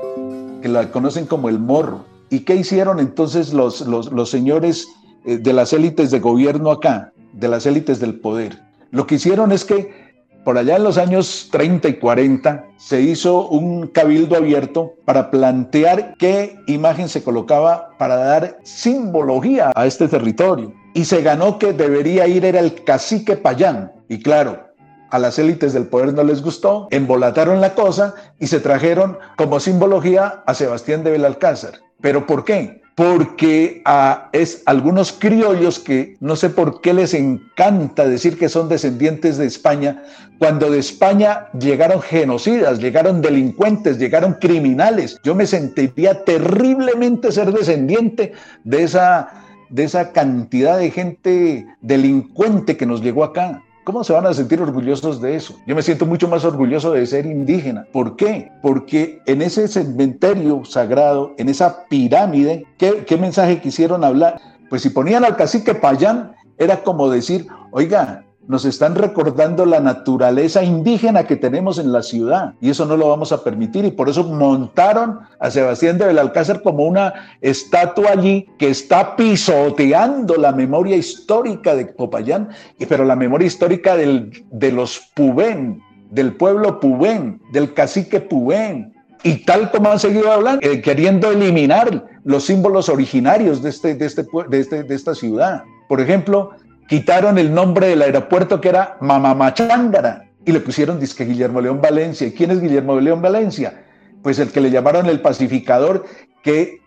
que 0.61 0.67
la 0.67 0.91
conocen 0.91 1.25
como 1.27 1.47
el 1.47 1.59
morro. 1.59 2.03
¿Y 2.29 2.41
qué 2.41 2.55
hicieron 2.55 2.99
entonces 2.99 3.53
los, 3.53 3.81
los, 3.81 4.11
los 4.11 4.29
señores 4.29 4.87
de 5.25 5.53
las 5.53 5.73
élites 5.73 6.11
de 6.11 6.19
gobierno 6.19 6.71
acá, 6.71 7.13
de 7.33 7.47
las 7.47 7.65
élites 7.65 7.99
del 7.99 8.19
poder. 8.19 8.59
Lo 8.91 9.07
que 9.07 9.15
hicieron 9.15 9.51
es 9.51 9.63
que 9.65 10.11
por 10.43 10.57
allá 10.57 10.77
en 10.77 10.83
los 10.83 10.97
años 10.97 11.49
30 11.51 11.87
y 11.89 11.93
40 11.95 12.65
se 12.77 13.01
hizo 13.01 13.47
un 13.49 13.87
cabildo 13.87 14.35
abierto 14.35 14.95
para 15.05 15.29
plantear 15.29 16.15
qué 16.17 16.57
imagen 16.65 17.09
se 17.09 17.23
colocaba 17.23 17.95
para 17.99 18.15
dar 18.15 18.57
simbología 18.63 19.71
a 19.75 19.85
este 19.85 20.07
territorio. 20.07 20.73
Y 20.95 21.05
se 21.05 21.21
ganó 21.21 21.59
que 21.59 21.73
debería 21.73 22.27
ir 22.27 22.43
era 22.43 22.59
el 22.59 22.83
cacique 22.83 23.37
Payán. 23.37 23.91
Y 24.09 24.19
claro, 24.19 24.71
a 25.11 25.19
las 25.19 25.37
élites 25.37 25.73
del 25.73 25.85
poder 25.85 26.13
no 26.13 26.23
les 26.23 26.41
gustó, 26.41 26.87
embolataron 26.89 27.61
la 27.61 27.75
cosa 27.75 28.15
y 28.39 28.47
se 28.47 28.59
trajeron 28.59 29.19
como 29.37 29.59
simbología 29.59 30.43
a 30.47 30.53
Sebastián 30.55 31.03
de 31.03 31.11
Belalcázar. 31.11 31.73
¿Pero 32.01 32.25
por 32.25 32.45
qué? 32.45 32.80
Porque 32.95 33.81
a 33.85 34.29
es 34.33 34.63
algunos 34.65 35.11
criollos 35.13 35.79
que 35.79 36.17
no 36.19 36.35
sé 36.35 36.49
por 36.49 36.81
qué 36.81 36.93
les 36.93 37.13
encanta 37.13 38.07
decir 38.07 38.37
que 38.37 38.49
son 38.49 38.69
descendientes 38.69 39.37
de 39.37 39.45
España, 39.45 40.03
cuando 40.39 40.69
de 40.69 40.79
España 40.79 41.47
llegaron 41.57 42.01
genocidas, 42.01 42.79
llegaron 42.79 43.21
delincuentes, 43.21 43.97
llegaron 43.97 44.33
criminales. 44.33 45.19
Yo 45.23 45.35
me 45.35 45.45
sentiría 45.45 46.25
terriblemente 46.25 47.31
ser 47.31 47.51
descendiente 47.53 48.33
de 48.63 48.83
esa, 48.83 49.29
de 49.69 49.83
esa 49.83 50.11
cantidad 50.11 50.77
de 50.77 50.91
gente 50.91 51.65
delincuente 51.81 52.75
que 52.75 52.85
nos 52.85 53.01
llegó 53.01 53.23
acá. 53.23 53.63
¿Cómo 53.83 54.03
se 54.03 54.13
van 54.13 54.27
a 54.27 54.33
sentir 54.33 54.61
orgullosos 54.61 55.19
de 55.21 55.35
eso? 55.35 55.55
Yo 55.65 55.75
me 55.75 55.81
siento 55.81 56.05
mucho 56.05 56.27
más 56.27 56.45
orgulloso 56.45 56.91
de 56.91 57.05
ser 57.07 57.25
indígena. 57.25 57.87
¿Por 57.91 58.15
qué? 58.15 58.51
Porque 58.61 59.19
en 59.25 59.41
ese 59.41 59.67
cementerio 59.67 60.63
sagrado, 60.65 61.33
en 61.39 61.49
esa 61.49 61.85
pirámide, 61.87 62.63
¿qué, 62.77 63.17
mensaje 63.19 63.59
quisieron 63.59 64.03
hablar? 64.03 64.39
Pues 64.69 64.83
si 64.83 64.91
ponían 64.91 65.25
al 65.25 65.35
cacique 65.35 65.73
Payán, 65.73 66.35
era 66.59 66.83
como 66.83 67.09
decir, 67.09 67.47
oiga, 67.71 68.23
nos 68.51 68.65
están 68.65 68.95
recordando 68.95 69.65
la 69.65 69.79
naturaleza 69.79 70.61
indígena 70.61 71.23
que 71.23 71.37
tenemos 71.37 71.79
en 71.79 71.93
la 71.93 72.03
ciudad 72.03 72.53
y 72.59 72.69
eso 72.69 72.85
no 72.85 72.97
lo 72.97 73.07
vamos 73.07 73.31
a 73.31 73.45
permitir 73.45 73.85
y 73.85 73.91
por 73.91 74.09
eso 74.09 74.25
montaron 74.25 75.21
a 75.39 75.49
Sebastián 75.49 75.97
de 75.97 76.07
Belalcázar 76.07 76.61
como 76.61 76.83
una 76.83 77.13
estatua 77.39 78.09
allí 78.11 78.49
que 78.59 78.69
está 78.69 79.15
pisoteando 79.15 80.35
la 80.35 80.51
memoria 80.51 80.97
histórica 80.97 81.75
de 81.75 81.85
Popayán, 81.85 82.49
pero 82.89 83.05
la 83.05 83.15
memoria 83.15 83.47
histórica 83.47 83.95
del, 83.95 84.43
de 84.51 84.73
los 84.73 84.99
Pubén, 85.15 85.81
del 86.09 86.33
pueblo 86.33 86.81
Pubén, 86.81 87.39
del 87.53 87.73
cacique 87.73 88.19
Pubén, 88.19 88.93
y 89.23 89.45
tal 89.45 89.71
como 89.71 89.89
han 89.89 89.99
seguido 89.99 90.29
hablando, 90.29 90.67
eh, 90.67 90.81
queriendo 90.81 91.31
eliminar 91.31 92.05
los 92.25 92.47
símbolos 92.47 92.89
originarios 92.89 93.63
de, 93.63 93.69
este, 93.69 93.95
de, 93.95 94.05
este, 94.07 94.25
de, 94.49 94.59
este, 94.59 94.83
de 94.83 94.93
esta 94.93 95.15
ciudad. 95.15 95.63
Por 95.87 96.01
ejemplo, 96.01 96.51
quitaron 96.91 97.37
el 97.37 97.53
nombre 97.53 97.87
del 97.87 98.01
aeropuerto 98.01 98.59
que 98.59 98.67
era 98.67 98.97
Mamamachángara 98.99 100.25
y 100.43 100.51
le 100.51 100.59
pusieron 100.59 100.99
disque 100.99 101.23
Guillermo 101.23 101.61
León 101.61 101.79
Valencia. 101.79 102.27
¿Y 102.27 102.33
quién 102.33 102.51
es 102.51 102.59
Guillermo 102.59 102.99
León 102.99 103.21
Valencia? 103.21 103.85
Pues 104.21 104.39
el 104.39 104.51
que 104.51 104.59
le 104.59 104.71
llamaron 104.71 105.05
el 105.05 105.21
pacificador 105.21 106.03
que, 106.43 106.81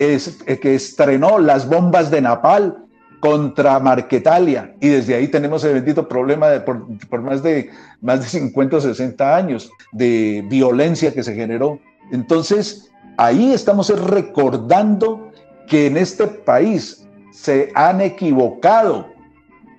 es, 0.00 0.42
que 0.60 0.74
estrenó 0.74 1.38
las 1.38 1.68
bombas 1.68 2.10
de 2.10 2.20
Napal 2.20 2.78
contra 3.20 3.78
Marquetalia 3.78 4.74
y 4.80 4.88
desde 4.88 5.14
ahí 5.14 5.28
tenemos 5.28 5.62
el 5.62 5.74
bendito 5.74 6.08
problema 6.08 6.48
de, 6.48 6.58
por, 6.58 6.88
por, 7.08 7.22
más, 7.22 7.44
de, 7.44 7.70
más 8.00 8.22
de 8.22 8.26
50 8.26 8.78
o 8.78 8.80
60 8.80 9.36
años 9.36 9.70
de 9.92 10.44
violencia 10.48 11.14
que 11.14 11.22
se 11.22 11.32
generó. 11.32 11.78
Entonces, 12.10 12.90
ahí 13.18 13.52
estamos 13.52 13.88
recordando 14.10 15.30
que 15.68 15.86
en 15.86 15.96
este 15.96 16.26
país 16.26 17.06
se 17.30 17.70
han 17.76 18.00
equivocado 18.00 19.13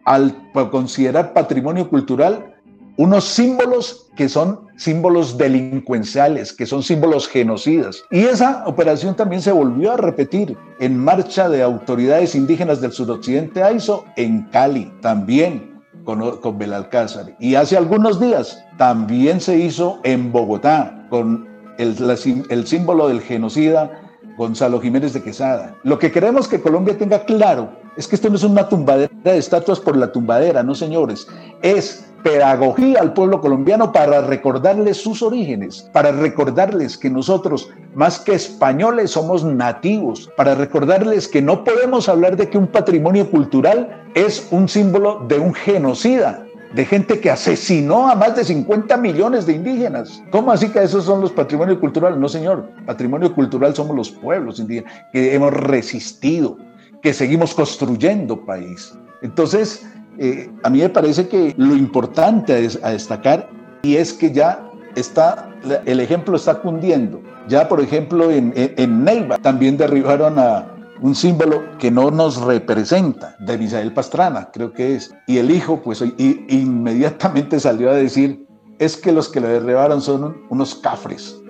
al 0.05 0.35
considerar 0.71 1.33
patrimonio 1.33 1.89
cultural 1.89 2.55
unos 2.97 3.25
símbolos 3.25 4.09
que 4.15 4.29
son 4.29 4.61
símbolos 4.77 5.37
delincuenciales, 5.37 6.53
que 6.53 6.65
son 6.65 6.81
símbolos 6.81 7.27
genocidas. 7.27 8.03
Y 8.11 8.21
esa 8.21 8.63
operación 8.67 9.15
también 9.15 9.41
se 9.41 9.51
volvió 9.51 9.93
a 9.93 9.97
repetir 9.97 10.57
en 10.79 10.97
marcha 10.97 11.49
de 11.49 11.61
autoridades 11.61 12.35
indígenas 12.35 12.79
del 12.79 12.93
suroccidente 12.93 13.63
AISO 13.63 14.05
en 14.15 14.43
Cali, 14.43 14.91
también 15.01 15.81
con, 16.05 16.37
con 16.37 16.57
Belalcázar. 16.57 17.35
Y 17.39 17.55
hace 17.55 17.75
algunos 17.75 18.19
días 18.19 18.63
también 18.77 19.41
se 19.41 19.57
hizo 19.57 19.99
en 20.03 20.31
Bogotá 20.31 21.05
con 21.09 21.47
el, 21.77 21.95
la, 21.99 22.15
el 22.49 22.67
símbolo 22.67 23.09
del 23.09 23.21
genocida 23.21 24.04
Gonzalo 24.37 24.81
Jiménez 24.81 25.13
de 25.13 25.23
Quesada. 25.23 25.75
Lo 25.83 25.97
que 25.97 26.11
queremos 26.11 26.47
que 26.47 26.61
Colombia 26.61 26.97
tenga 26.97 27.23
claro 27.23 27.69
es 27.97 28.07
que 28.07 28.15
esto 28.15 28.29
no 28.29 28.35
es 28.35 28.43
una 28.43 28.67
tumbadera 28.67 29.11
de 29.23 29.37
estatuas 29.37 29.79
por 29.79 29.95
la 29.95 30.11
tumbadera, 30.11 30.63
no 30.63 30.75
señores. 30.75 31.27
Es 31.61 32.05
pedagogía 32.25 33.01
al 33.01 33.13
pueblo 33.13 33.39
colombiano 33.39 33.91
para 33.91 34.21
recordarles 34.21 34.97
sus 34.97 35.21
orígenes, 35.21 35.87
para 35.93 36.11
recordarles 36.11 36.97
que 36.97 37.07
nosotros, 37.07 37.69
más 37.93 38.19
que 38.19 38.33
españoles, 38.33 39.11
somos 39.11 39.43
nativos, 39.43 40.31
para 40.35 40.55
recordarles 40.55 41.27
que 41.27 41.43
no 41.43 41.63
podemos 41.63 42.09
hablar 42.09 42.35
de 42.35 42.49
que 42.49 42.57
un 42.57 42.65
patrimonio 42.65 43.29
cultural 43.29 44.03
es 44.15 44.47
un 44.49 44.67
símbolo 44.67 45.23
de 45.27 45.37
un 45.37 45.53
genocida, 45.53 46.43
de 46.75 46.85
gente 46.85 47.21
que 47.21 47.31
asesinó 47.31 48.09
a 48.09 48.15
más 48.15 48.35
de 48.35 48.43
50 48.43 48.97
millones 48.97 49.45
de 49.45 49.53
indígenas. 49.53 50.21
¿Cómo 50.29 50.51
así 50.51 50.67
que 50.69 50.83
esos 50.83 51.05
son 51.05 51.21
los 51.21 51.31
patrimonios 51.31 51.79
culturales? 51.79 52.19
No, 52.19 52.27
señor. 52.27 52.69
Patrimonio 52.85 53.33
cultural 53.33 53.73
somos 53.73 53.95
los 53.95 54.11
pueblos 54.11 54.59
indígenas 54.59 54.93
que 55.13 55.33
hemos 55.33 55.53
resistido, 55.53 56.57
que 57.01 57.13
seguimos 57.13 57.53
construyendo 57.53 58.45
país. 58.45 58.93
Entonces, 59.21 59.87
eh, 60.17 60.51
a 60.63 60.69
mí 60.69 60.79
me 60.79 60.89
parece 60.89 61.29
que 61.29 61.53
lo 61.57 61.75
importante 61.75 62.69
a 62.83 62.89
destacar 62.89 63.49
y 63.83 63.95
es 63.95 64.11
que 64.11 64.33
ya 64.33 64.69
está, 64.95 65.49
el 65.85 66.01
ejemplo 66.01 66.35
está 66.35 66.55
cundiendo. 66.55 67.21
Ya, 67.47 67.69
por 67.69 67.79
ejemplo, 67.79 68.31
en, 68.31 68.51
en 68.55 69.03
Neiva 69.05 69.37
también 69.37 69.77
derribaron 69.77 70.37
a, 70.39 70.74
un 71.01 71.15
símbolo 71.15 71.63
que 71.77 71.91
no 71.91 72.11
nos 72.11 72.41
representa, 72.41 73.35
de 73.39 73.57
Misael 73.57 73.93
Pastrana, 73.93 74.49
creo 74.51 74.73
que 74.73 74.95
es. 74.95 75.13
Y 75.27 75.37
el 75.37 75.51
hijo, 75.51 75.81
pues, 75.81 76.03
inmediatamente 76.17 77.59
salió 77.59 77.91
a 77.91 77.95
decir, 77.95 78.45
es 78.79 78.97
que 78.97 79.11
los 79.11 79.29
que 79.29 79.41
lo 79.41 79.47
derribaron 79.47 80.01
son 80.01 80.37
unos 80.49 80.75
cafres. 80.75 81.41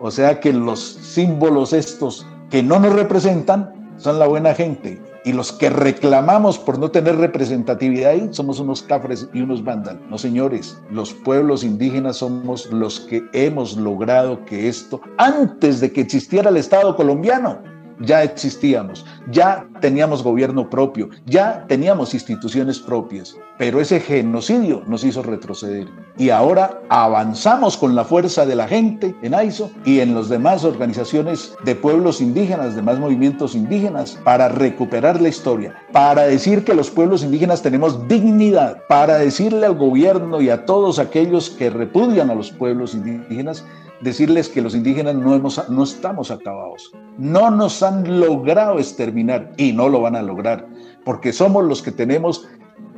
o 0.00 0.10
sea 0.10 0.40
que 0.40 0.52
los 0.52 0.80
símbolos 0.80 1.72
estos 1.72 2.26
que 2.50 2.62
no 2.62 2.78
nos 2.78 2.92
representan 2.92 3.92
son 3.96 4.18
la 4.18 4.26
buena 4.26 4.54
gente. 4.54 5.00
Y 5.24 5.32
los 5.32 5.52
que 5.52 5.68
reclamamos 5.68 6.58
por 6.58 6.78
no 6.78 6.90
tener 6.90 7.16
representatividad 7.16 8.12
ahí 8.12 8.28
somos 8.30 8.60
unos 8.60 8.82
cafres 8.82 9.28
y 9.34 9.42
unos 9.42 9.62
vándalos. 9.62 10.00
No, 10.08 10.16
señores, 10.16 10.78
los 10.90 11.12
pueblos 11.12 11.64
indígenas 11.64 12.18
somos 12.18 12.72
los 12.72 13.00
que 13.00 13.22
hemos 13.32 13.76
logrado 13.76 14.44
que 14.46 14.68
esto, 14.68 15.00
antes 15.18 15.80
de 15.80 15.92
que 15.92 16.00
existiera 16.00 16.48
el 16.48 16.56
Estado 16.56 16.96
colombiano, 16.96 17.58
ya 18.00 18.22
existíamos, 18.22 19.04
ya 19.30 19.66
teníamos 19.80 20.22
gobierno 20.22 20.68
propio, 20.68 21.10
ya 21.26 21.64
teníamos 21.68 22.14
instituciones 22.14 22.78
propias, 22.78 23.36
pero 23.58 23.80
ese 23.80 24.00
genocidio 24.00 24.82
nos 24.86 25.04
hizo 25.04 25.22
retroceder. 25.22 25.88
Y 26.16 26.30
ahora 26.30 26.80
avanzamos 26.88 27.76
con 27.76 27.94
la 27.94 28.04
fuerza 28.04 28.46
de 28.46 28.56
la 28.56 28.68
gente 28.68 29.14
en 29.22 29.34
AISO 29.34 29.70
y 29.84 30.00
en 30.00 30.14
las 30.14 30.28
demás 30.28 30.64
organizaciones 30.64 31.54
de 31.64 31.74
pueblos 31.74 32.20
indígenas, 32.20 32.74
demás 32.74 32.98
movimientos 32.98 33.54
indígenas, 33.54 34.18
para 34.24 34.48
recuperar 34.48 35.20
la 35.20 35.28
historia, 35.28 35.74
para 35.92 36.22
decir 36.22 36.64
que 36.64 36.74
los 36.74 36.90
pueblos 36.90 37.22
indígenas 37.22 37.62
tenemos 37.62 38.06
dignidad, 38.08 38.82
para 38.88 39.18
decirle 39.18 39.66
al 39.66 39.76
gobierno 39.76 40.40
y 40.40 40.50
a 40.50 40.64
todos 40.66 40.98
aquellos 40.98 41.50
que 41.50 41.70
repudian 41.70 42.30
a 42.30 42.34
los 42.34 42.50
pueblos 42.50 42.94
indígenas 42.94 43.64
decirles 44.00 44.48
que 44.48 44.62
los 44.62 44.74
indígenas 44.74 45.14
no, 45.14 45.34
hemos, 45.34 45.68
no 45.68 45.84
estamos 45.84 46.30
acabados. 46.30 46.92
No 47.16 47.50
nos 47.50 47.82
han 47.82 48.20
logrado 48.20 48.78
exterminar 48.78 49.52
y 49.56 49.72
no 49.72 49.88
lo 49.88 50.00
van 50.00 50.16
a 50.16 50.22
lograr, 50.22 50.66
porque 51.04 51.32
somos 51.32 51.64
los 51.64 51.82
que 51.82 51.92
tenemos 51.92 52.48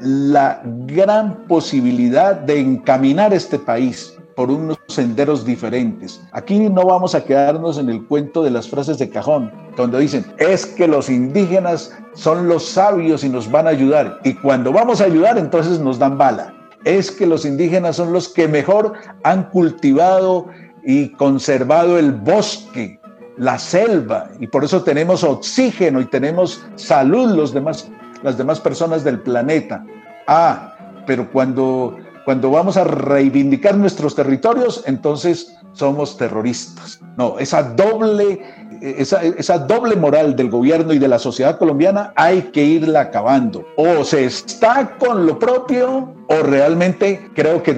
la 0.01 0.63
gran 0.65 1.47
posibilidad 1.47 2.35
de 2.35 2.61
encaminar 2.61 3.35
este 3.35 3.59
país 3.59 4.17
por 4.35 4.51
unos 4.51 4.79
senderos 4.89 5.45
diferentes. 5.45 6.23
Aquí 6.33 6.59
no 6.59 6.87
vamos 6.87 7.15
a 7.15 7.23
quedarnos 7.23 7.77
en 7.77 7.91
el 7.91 8.07
cuento 8.07 8.43
de 8.43 8.51
las 8.51 8.69
frases 8.69 8.99
de 8.99 9.11
cajón, 9.11 9.53
donde 9.77 10.01
dicen, 10.01 10.25
es 10.39 10.65
que 10.65 10.89
los 10.89 11.11
indígenas 11.11 11.95
son 12.15 12.49
los 12.49 12.67
sabios 12.67 13.23
y 13.23 13.29
nos 13.29 13.51
van 13.51 13.67
a 13.67 13.71
ayudar. 13.71 14.19
Y 14.25 14.35
cuando 14.35 14.73
vamos 14.73 15.01
a 15.01 15.05
ayudar, 15.05 15.37
entonces 15.37 15.79
nos 15.79 15.99
dan 15.99 16.17
bala. 16.17 16.55
Es 16.85 17.11
que 17.11 17.27
los 17.27 17.45
indígenas 17.45 17.97
son 17.97 18.15
los 18.15 18.31
que 18.31 18.49
mejor 18.49 18.95
han 19.25 19.51
cultivado 19.51 20.47
y 20.85 21.11
conservado 21.11 21.99
el 21.99 22.13
bosque, 22.13 23.01
la 23.37 23.59
selva, 23.59 24.29
y 24.39 24.47
por 24.47 24.65
eso 24.65 24.83
tenemos 24.83 25.25
oxígeno 25.25 26.01
y 26.01 26.07
tenemos 26.07 26.65
salud 26.75 27.35
los 27.35 27.53
demás, 27.53 27.91
las 28.23 28.37
demás 28.37 28.61
personas 28.61 29.05
del 29.05 29.21
planeta. 29.21 29.85
Ah, 30.27 30.75
pero 31.07 31.31
cuando, 31.31 31.97
cuando 32.25 32.51
vamos 32.51 32.77
a 32.77 32.85
reivindicar 32.85 33.77
nuestros 33.77 34.15
territorios, 34.15 34.83
entonces 34.87 35.57
somos 35.73 36.17
terroristas. 36.17 37.01
No, 37.17 37.39
esa 37.39 37.63
doble, 37.63 38.41
esa, 38.81 39.23
esa, 39.23 39.59
doble 39.59 39.97
moral 39.97 40.37
del 40.37 40.51
gobierno 40.51 40.93
y 40.93 40.99
de 40.99 41.09
la 41.09 41.19
sociedad 41.19 41.59
colombiana 41.59 42.13
hay 42.17 42.43
que 42.53 42.65
irla 42.65 43.01
acabando. 43.01 43.65
O 43.77 44.05
se 44.05 44.25
está 44.25 44.97
con 44.99 45.27
lo 45.27 45.39
propio 45.39 46.15
o 46.29 46.43
realmente 46.43 47.31
creo 47.35 47.63
que 47.63 47.75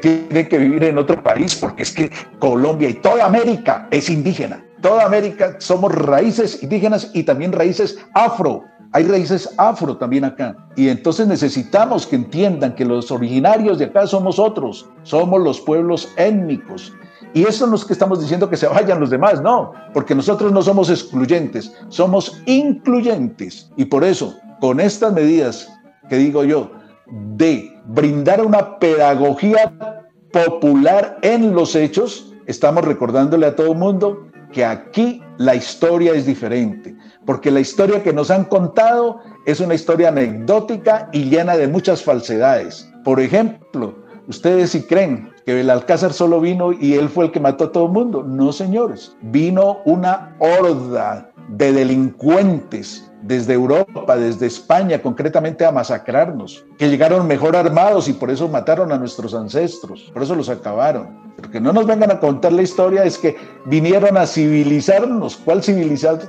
tiene 0.00 0.48
que 0.48 0.58
vivir 0.58 0.84
en 0.84 0.98
otro 0.98 1.22
país 1.22 1.54
porque 1.54 1.84
es 1.84 1.92
que 1.92 2.10
Colombia 2.38 2.88
y 2.88 2.94
toda 2.94 3.24
América 3.24 3.88
es 3.90 4.10
indígena. 4.10 4.64
Toda 4.82 5.06
América 5.06 5.56
somos 5.60 5.94
raíces 5.94 6.62
indígenas 6.62 7.10
y 7.14 7.22
también 7.22 7.52
raíces 7.52 7.98
afro. 8.12 8.64
Hay 8.94 9.04
raíces 9.04 9.52
afro 9.58 9.96
también 9.96 10.24
acá. 10.24 10.56
Y 10.76 10.88
entonces 10.88 11.26
necesitamos 11.26 12.06
que 12.06 12.16
entiendan 12.16 12.74
que 12.74 12.84
los 12.84 13.10
originarios 13.10 13.78
de 13.78 13.86
acá 13.86 14.06
somos 14.06 14.38
otros. 14.38 14.88
Somos 15.02 15.42
los 15.42 15.60
pueblos 15.60 16.08
étnicos 16.16 16.92
y 17.34 17.42
eso 17.42 17.66
no 17.66 17.74
es 17.74 17.84
que 17.84 17.92
estamos 17.92 18.20
diciendo 18.20 18.48
que 18.48 18.56
se 18.56 18.68
vayan 18.68 19.00
los 19.00 19.10
demás, 19.10 19.42
no, 19.42 19.72
porque 19.92 20.14
nosotros 20.14 20.52
no 20.52 20.62
somos 20.62 20.88
excluyentes, 20.88 21.72
somos 21.88 22.40
incluyentes. 22.46 23.72
Y 23.76 23.86
por 23.86 24.04
eso, 24.04 24.36
con 24.60 24.78
estas 24.78 25.12
medidas 25.12 25.68
que 26.08 26.16
digo 26.16 26.44
yo, 26.44 26.70
de 27.06 27.76
brindar 27.86 28.40
una 28.46 28.78
pedagogía 28.78 30.00
popular 30.32 31.18
en 31.22 31.52
los 31.52 31.74
hechos, 31.74 32.32
estamos 32.46 32.84
recordándole 32.84 33.46
a 33.46 33.56
todo 33.56 33.72
el 33.72 33.78
mundo 33.78 34.28
que 34.52 34.64
aquí 34.64 35.20
la 35.38 35.56
historia 35.56 36.12
es 36.12 36.26
diferente, 36.26 36.94
porque 37.26 37.50
la 37.50 37.60
historia 37.60 38.02
que 38.02 38.12
nos 38.12 38.30
han 38.30 38.44
contado 38.44 39.20
es 39.46 39.60
una 39.60 39.74
historia 39.74 40.08
anecdótica 40.08 41.08
y 41.12 41.24
llena 41.24 41.56
de 41.56 41.68
muchas 41.68 42.02
falsedades. 42.02 42.90
Por 43.04 43.20
ejemplo, 43.20 43.94
ustedes 44.28 44.70
si 44.70 44.82
creen 44.82 45.30
que 45.44 45.60
el 45.60 45.70
Alcázar 45.70 46.12
solo 46.12 46.40
vino 46.40 46.72
y 46.72 46.94
él 46.94 47.08
fue 47.08 47.26
el 47.26 47.32
que 47.32 47.40
mató 47.40 47.64
a 47.64 47.72
todo 47.72 47.86
el 47.86 47.92
mundo. 47.92 48.22
No, 48.22 48.52
señores. 48.52 49.16
Vino 49.22 49.78
una 49.84 50.36
horda 50.38 51.30
de 51.48 51.72
delincuentes 51.72 53.10
desde 53.24 53.54
Europa, 53.54 54.16
desde 54.16 54.46
España, 54.46 55.00
concretamente 55.00 55.64
a 55.64 55.72
masacrarnos, 55.72 56.64
que 56.78 56.88
llegaron 56.88 57.26
mejor 57.26 57.56
armados 57.56 58.08
y 58.08 58.12
por 58.12 58.30
eso 58.30 58.48
mataron 58.48 58.92
a 58.92 58.98
nuestros 58.98 59.34
ancestros, 59.34 60.10
por 60.12 60.22
eso 60.22 60.34
los 60.34 60.48
acabaron. 60.48 61.24
Porque 61.36 61.60
no 61.60 61.72
nos 61.72 61.86
vengan 61.86 62.10
a 62.10 62.20
contar 62.20 62.52
la 62.52 62.62
historia, 62.62 63.04
es 63.04 63.18
que 63.18 63.36
vinieron 63.66 64.16
a 64.16 64.26
civilizarnos. 64.26 65.36
¿Cuál 65.36 65.62
civilizarnos? 65.62 66.28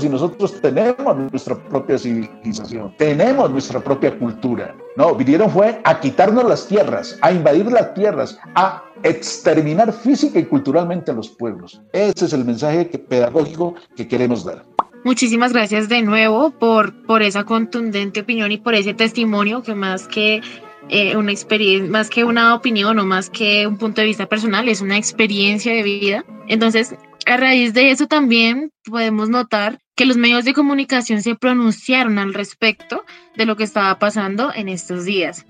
Si 0.00 0.08
nosotros 0.08 0.60
tenemos 0.62 1.16
nuestra 1.30 1.54
propia 1.54 1.98
civilización, 1.98 2.94
tenemos 2.96 3.50
nuestra 3.50 3.80
propia 3.80 4.18
cultura. 4.18 4.74
No, 4.96 5.14
vinieron 5.14 5.50
fue 5.50 5.80
a 5.84 6.00
quitarnos 6.00 6.44
las 6.44 6.66
tierras, 6.66 7.18
a 7.20 7.30
invadir 7.30 7.70
las 7.70 7.92
tierras, 7.92 8.38
a 8.54 8.82
exterminar 9.02 9.92
física 9.92 10.38
y 10.38 10.46
culturalmente 10.46 11.10
a 11.10 11.14
los 11.14 11.28
pueblos. 11.28 11.82
Ese 11.92 12.24
es 12.24 12.32
el 12.32 12.46
mensaje 12.46 12.86
pedagógico 12.86 13.74
que 13.94 14.08
queremos 14.08 14.42
dar. 14.44 14.64
Muchísimas 15.04 15.52
gracias 15.52 15.88
de 15.88 16.02
nuevo 16.02 16.50
por, 16.50 16.94
por 17.04 17.22
esa 17.22 17.44
contundente 17.44 18.20
opinión 18.20 18.52
y 18.52 18.58
por 18.58 18.74
ese 18.74 18.94
testimonio 18.94 19.62
que 19.62 19.74
más 19.74 20.08
que 20.08 20.40
eh, 20.88 21.16
una 21.16 21.32
experiencia, 21.32 21.90
más 21.90 22.10
que 22.10 22.24
una 22.24 22.54
opinión 22.54 22.98
o 22.98 23.04
más 23.04 23.30
que 23.30 23.66
un 23.66 23.76
punto 23.76 24.00
de 24.00 24.06
vista 24.06 24.26
personal, 24.26 24.68
es 24.68 24.80
una 24.80 24.96
experiencia 24.96 25.72
de 25.72 25.82
vida. 25.82 26.24
Entonces, 26.48 26.94
a 27.26 27.36
raíz 27.36 27.74
de 27.74 27.90
eso 27.90 28.06
también 28.06 28.72
podemos 28.84 29.28
notar 29.28 29.78
que 29.94 30.06
los 30.06 30.16
medios 30.16 30.44
de 30.44 30.54
comunicación 30.54 31.22
se 31.22 31.34
pronunciaron 31.34 32.18
al 32.18 32.32
respecto 32.32 33.04
de 33.36 33.46
lo 33.46 33.56
que 33.56 33.64
estaba 33.64 33.98
pasando 33.98 34.52
en 34.54 34.68
estos 34.68 35.04
días. 35.04 35.44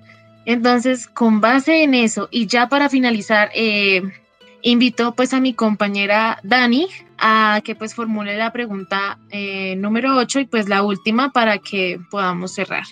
Entonces, 0.45 1.07
con 1.07 1.41
base 1.41 1.83
en 1.83 1.95
eso 1.95 2.29
y 2.31 2.47
ya 2.47 2.69
para 2.69 2.89
finalizar, 2.89 3.51
eh, 3.55 4.03
invito 4.71 5.13
pues 5.13 5.33
a 5.35 5.41
mi 5.41 5.55
compañera 5.55 6.41
Dani 6.43 6.89
a 7.19 7.61
que 7.65 7.75
pues 7.75 7.95
formule 7.95 8.37
la 8.37 8.53
pregunta 8.53 9.19
eh, 9.31 9.77
número 9.77 10.17
8 10.17 10.41
y 10.41 10.45
pues 10.47 10.69
la 10.69 10.83
última 10.83 11.33
para 11.33 11.59
que 11.59 12.01
podamos 12.11 12.55
cerrar. 12.55 12.85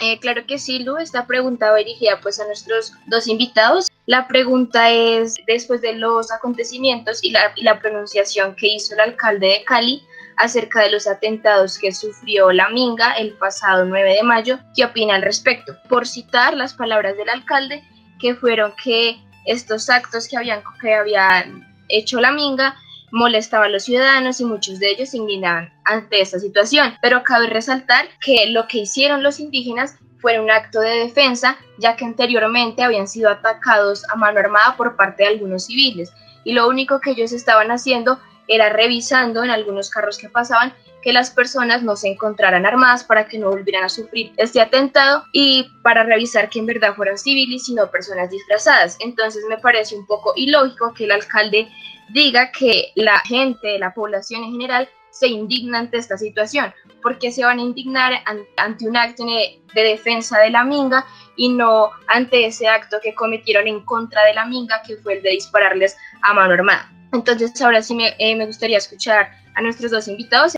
Eh, 0.00 0.18
claro 0.18 0.44
que 0.46 0.58
sí, 0.58 0.80
Lu, 0.80 0.96
esta 0.96 1.26
pregunta 1.26 1.70
va 1.70 1.78
dirigida 1.78 2.20
pues 2.20 2.40
a 2.40 2.46
nuestros 2.46 2.92
dos 3.06 3.28
invitados. 3.28 3.90
La 4.06 4.26
pregunta 4.26 4.90
es, 4.90 5.36
después 5.46 5.80
de 5.80 5.94
los 5.94 6.32
acontecimientos 6.32 7.22
y 7.22 7.30
la, 7.30 7.52
y 7.56 7.62
la 7.62 7.78
pronunciación 7.78 8.54
que 8.56 8.74
hizo 8.74 8.94
el 8.94 9.00
alcalde 9.00 9.46
de 9.46 9.64
Cali 9.64 10.02
acerca 10.36 10.82
de 10.82 10.90
los 10.90 11.06
atentados 11.06 11.78
que 11.78 11.92
sufrió 11.92 12.50
la 12.50 12.68
Minga 12.70 13.12
el 13.12 13.34
pasado 13.34 13.84
9 13.84 14.14
de 14.14 14.22
mayo, 14.24 14.58
¿qué 14.76 14.84
opina 14.84 15.14
al 15.14 15.22
respecto? 15.22 15.76
Por 15.88 16.06
citar 16.06 16.54
las 16.54 16.74
palabras 16.74 17.16
del 17.16 17.28
alcalde, 17.28 17.84
que 18.18 18.34
fueron 18.34 18.74
que 18.82 19.18
estos 19.44 19.90
actos 19.90 20.28
que 20.28 20.36
habían, 20.36 20.62
que 20.80 20.94
habían 20.94 21.66
hecho 21.88 22.20
la 22.20 22.32
Minga 22.32 22.76
molestaba 23.14 23.66
a 23.66 23.68
los 23.68 23.84
ciudadanos 23.84 24.40
y 24.40 24.44
muchos 24.44 24.80
de 24.80 24.90
ellos 24.90 25.10
se 25.10 25.18
indignaban 25.18 25.72
ante 25.84 26.20
esta 26.20 26.38
situación. 26.40 26.94
Pero 27.00 27.22
cabe 27.22 27.46
resaltar 27.46 28.06
que 28.20 28.46
lo 28.48 28.66
que 28.66 28.78
hicieron 28.78 29.22
los 29.22 29.38
indígenas 29.38 29.96
fue 30.18 30.40
un 30.40 30.50
acto 30.50 30.80
de 30.80 31.04
defensa, 31.04 31.56
ya 31.78 31.96
que 31.96 32.04
anteriormente 32.04 32.82
habían 32.82 33.06
sido 33.06 33.30
atacados 33.30 34.02
a 34.10 34.16
mano 34.16 34.40
armada 34.40 34.76
por 34.76 34.96
parte 34.96 35.22
de 35.22 35.28
algunos 35.28 35.66
civiles. 35.66 36.12
Y 36.44 36.54
lo 36.54 36.68
único 36.68 37.00
que 37.00 37.10
ellos 37.10 37.32
estaban 37.32 37.70
haciendo 37.70 38.18
era 38.48 38.68
revisando 38.68 39.42
en 39.44 39.50
algunos 39.50 39.90
carros 39.90 40.18
que 40.18 40.28
pasaban 40.28 40.74
que 41.02 41.12
las 41.12 41.30
personas 41.30 41.82
no 41.82 41.96
se 41.96 42.08
encontraran 42.08 42.64
armadas 42.64 43.04
para 43.04 43.26
que 43.26 43.38
no 43.38 43.50
volvieran 43.50 43.84
a 43.84 43.88
sufrir 43.90 44.32
este 44.38 44.60
atentado 44.60 45.24
y 45.32 45.70
para 45.82 46.02
revisar 46.02 46.48
que 46.48 46.58
en 46.58 46.66
verdad 46.66 46.94
fueran 46.94 47.18
civiles 47.18 47.68
y 47.68 47.74
no 47.74 47.90
personas 47.90 48.30
disfrazadas. 48.30 48.96
Entonces 49.00 49.44
me 49.48 49.58
parece 49.58 49.96
un 49.96 50.06
poco 50.06 50.32
ilógico 50.34 50.94
que 50.94 51.04
el 51.04 51.12
alcalde 51.12 51.68
diga 52.08 52.50
que 52.52 52.92
la 52.94 53.18
gente, 53.20 53.78
la 53.78 53.92
población 53.92 54.44
en 54.44 54.52
general, 54.52 54.88
se 55.14 55.28
indigna 55.28 55.78
ante 55.78 55.96
esta 55.96 56.18
situación, 56.18 56.74
porque 57.00 57.30
se 57.30 57.44
van 57.44 57.58
a 57.58 57.62
indignar 57.62 58.12
ante 58.56 58.88
un 58.88 58.96
acto 58.96 59.24
de 59.24 59.82
defensa 59.82 60.40
de 60.40 60.50
la 60.50 60.64
minga 60.64 61.06
y 61.36 61.48
no 61.50 61.90
ante 62.08 62.46
ese 62.46 62.68
acto 62.68 62.98
que 63.00 63.14
cometieron 63.14 63.68
en 63.68 63.80
contra 63.84 64.24
de 64.24 64.34
la 64.34 64.44
minga, 64.44 64.82
que 64.82 64.96
fue 64.96 65.14
el 65.14 65.22
de 65.22 65.30
dispararles 65.30 65.96
a 66.22 66.34
mano 66.34 66.54
armada. 66.54 66.90
Entonces, 67.12 67.60
ahora 67.62 67.80
sí 67.80 67.94
me, 67.94 68.14
eh, 68.18 68.34
me 68.34 68.44
gustaría 68.46 68.78
escuchar 68.78 69.30
a 69.54 69.62
nuestros 69.62 69.92
dos 69.92 70.08
invitados. 70.08 70.56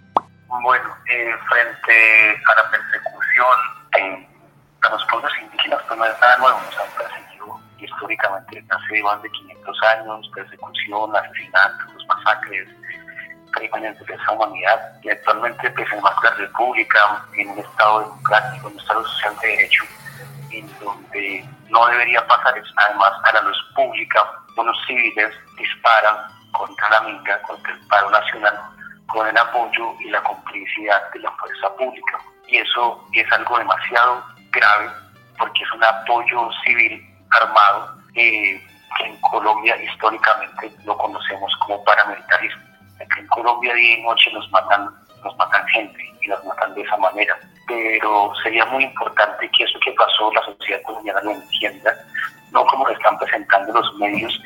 Bueno, 0.62 0.96
eh, 1.10 1.34
frente 1.50 2.40
a 2.50 2.62
la 2.62 2.70
persecución 2.70 4.26
de 4.82 4.88
los 4.90 5.04
pueblos 5.10 5.32
indígenas, 5.42 5.82
pues 5.86 5.98
no 5.98 6.06
es 6.06 6.18
nada 6.18 6.38
nuevo, 6.38 6.58
nos 6.60 6.78
han 6.78 6.90
perseguido 6.96 7.60
históricamente 7.78 8.64
hace 8.70 9.02
más 9.02 9.22
de 9.22 9.30
500 9.30 9.82
años, 9.82 10.30
persecución, 10.34 11.14
asesinatos, 11.14 12.06
masacres, 12.08 12.68
de 13.60 14.14
esa 14.14 14.32
humanidad, 14.32 14.92
y 15.02 15.10
actualmente 15.10 15.70
pues 15.70 15.90
en 15.92 16.00
nuestra 16.00 16.30
república, 16.34 17.24
en 17.36 17.48
un 17.50 17.58
estado 17.58 18.00
democrático, 18.00 18.68
en 18.68 18.74
un 18.74 18.80
estado 18.80 19.04
social 19.06 19.36
de 19.40 19.48
derecho, 19.48 19.84
en 20.50 20.78
donde 20.78 21.44
no 21.68 21.86
debería 21.86 22.26
pasar 22.26 22.56
eso. 22.58 22.72
Además, 22.76 23.12
a 23.24 23.32
la 23.32 23.42
luz 23.42 23.56
pública, 23.74 24.24
unos 24.56 24.76
civiles 24.86 25.34
disparan 25.58 26.16
contra 26.52 26.90
la 26.90 27.00
minga, 27.02 27.40
contra 27.42 27.72
el 27.72 27.86
paro 27.88 28.10
nacional, 28.10 28.60
con 29.08 29.26
el 29.26 29.36
apoyo 29.36 29.94
y 30.00 30.10
la 30.10 30.22
complicidad 30.22 31.10
de 31.12 31.20
la 31.20 31.30
fuerza 31.32 31.68
pública. 31.76 32.18
Y 32.48 32.58
eso 32.58 33.04
es 33.12 33.30
algo 33.32 33.58
demasiado 33.58 34.24
grave 34.50 34.90
porque 35.38 35.62
es 35.62 35.72
un 35.72 35.84
apoyo 35.84 36.50
civil 36.64 37.02
armado 37.40 37.98
eh, 38.14 38.60
que 38.96 39.04
en 39.04 39.20
Colombia 39.20 39.76
históricamente 39.82 40.72
lo 40.84 40.96
conocemos 40.96 41.52
como 41.66 41.84
paramilitarismo. 41.84 42.65
En 43.18 43.26
Colombia 43.28 43.74
día 43.74 43.98
y 43.98 44.02
noche 44.02 44.30
nos 44.32 44.50
matan, 44.50 44.90
nos 45.24 45.36
matan 45.36 45.66
gente 45.68 46.14
y 46.20 46.28
nos 46.28 46.44
matan 46.44 46.74
de 46.74 46.82
esa 46.82 46.96
manera. 46.96 47.38
Pero 47.66 48.32
sería 48.42 48.64
muy 48.66 48.84
importante 48.84 49.50
que 49.50 49.64
eso 49.64 49.78
que 49.80 49.92
pasó 49.92 50.32
la 50.32 50.42
sociedad 50.44 50.82
colombiana 50.82 51.20
lo 51.22 51.32
entienda, 51.32 51.94
no 52.52 52.64
como 52.66 52.86
lo 52.86 52.92
están 52.92 53.18
presentando 53.18 53.72
los 53.72 53.94
medios, 53.96 54.40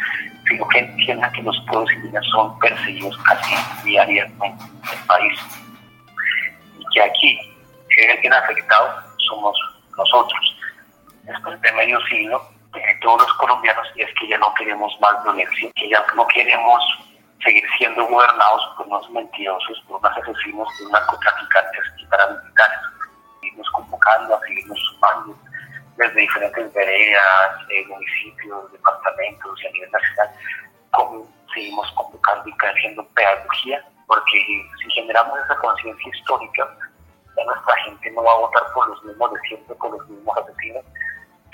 sino 0.49 0.67
que 0.69 0.79
entienda 0.79 1.31
que 1.33 1.43
los 1.43 1.59
pueblos 1.67 1.93
indígenas 1.93 2.27
son 2.33 2.59
perseguidos 2.59 3.17
casi 3.19 3.55
diariamente 3.85 4.47
en 4.47 4.99
el 4.99 5.07
país. 5.07 5.41
Y 6.79 6.85
que 6.95 7.03
aquí, 7.03 7.39
si 7.89 8.01
hay 8.01 8.11
alguien 8.17 8.33
afectado, 8.33 9.03
somos 9.29 9.57
nosotros. 9.97 10.57
Después 11.25 11.61
de 11.61 11.73
medio 11.73 12.01
siglo, 12.07 12.43
todos 13.03 13.23
los 13.23 13.33
colombianos, 13.35 13.87
y 13.97 14.03
es 14.03 14.11
que 14.19 14.29
ya 14.29 14.39
no 14.39 14.53
queremos 14.55 14.93
más 15.01 15.23
violencia, 15.25 15.71
que 15.75 15.89
ya 15.89 16.05
no 16.15 16.27
queremos 16.29 16.83
seguir 17.45 17.65
siendo 17.79 18.07
gobernados 18.07 18.63
por 18.77 18.87
unos 18.87 19.11
mentirosos, 19.11 19.83
por 19.89 19.99
unos 19.99 20.17
asesinos, 20.19 20.69
por 20.79 20.93
narcotraficantes 20.93 21.85
y 21.99 22.07
paramilitares. 22.07 22.79
Seguimos 23.41 23.71
convocando 23.71 24.35
a 24.35 24.41
seguirnos 24.41 24.79
sumando 24.91 25.37
desde 25.97 26.21
diferentes 26.21 26.73
veredas, 26.73 27.51
eh, 27.71 27.85
municipios, 27.87 28.73
departamentos 28.73 29.63
y 29.63 29.67
a 29.67 29.71
nivel 29.73 29.91
nacional, 29.91 30.31
seguimos 31.55 31.91
convocando 31.93 32.49
y 32.49 32.53
haciendo 32.53 33.05
pedagogía, 33.09 33.85
porque 34.07 34.39
si 34.83 34.91
generamos 34.93 35.39
esa 35.45 35.57
conciencia 35.57 36.11
histórica, 36.15 36.69
ya 37.37 37.45
nuestra 37.45 37.77
gente 37.85 38.11
no 38.13 38.23
va 38.23 38.33
a 38.33 38.39
votar 38.39 38.63
por 38.73 38.89
los 38.89 39.05
mismos 39.05 39.33
de 39.33 39.41
siempre, 39.41 39.75
por 39.75 39.91
los 39.91 40.09
mismos 40.09 40.37
asesinos, 40.39 40.85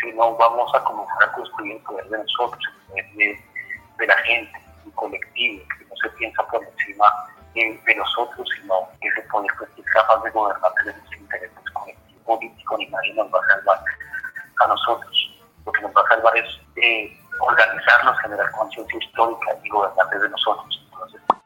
sino 0.01 0.37
vamos 0.37 0.75
a 0.75 0.85
comenzar 0.85 1.22
a 1.25 1.33
construir 1.33 1.72
el 1.72 1.83
poder 1.83 2.09
de 2.09 2.18
nosotros, 2.18 2.64
el 2.66 2.87
poder 2.87 3.12
de, 3.14 3.44
de 3.99 4.07
la 4.07 4.16
gente, 4.18 4.66
un 4.87 4.92
colectivo, 4.92 5.62
que 5.79 5.85
no 5.85 5.96
se 5.96 6.09
piensa 6.16 6.42
por 6.49 6.64
encima 6.64 7.07
de, 7.55 7.81
de 7.87 7.94
nosotros, 7.94 8.49
sino 8.61 8.75
que 9.01 9.09
ese 9.09 9.22
poder 9.22 9.51
pues, 9.59 9.70
es 9.77 9.85
capaz 9.92 10.22
de 10.22 10.31
gobernar 10.31 10.72
desde 10.79 10.99
los 10.99 11.16
intereses 11.16 11.70
colectivos 11.72 12.22
políticos, 12.25 12.79
ni 12.79 12.87
nadie 12.87 13.14
nos 13.14 13.27
va 13.33 13.38
a 13.38 13.55
salvar 13.55 13.81
a 14.64 14.68
nosotros. 14.68 15.31
Lo 15.64 15.72
que 15.72 15.83
nos 15.83 15.92
va 15.92 16.01
a 16.03 16.09
salvar 16.09 16.37
es 16.37 16.46
eh, 16.77 17.16
organizarnos, 17.40 18.18
generar 18.20 18.51
conciencia 18.53 18.99
histórica 18.99 19.46
y 19.62 19.68
gobernar 19.68 20.09
desde 20.11 20.29
nosotros. 20.29 20.83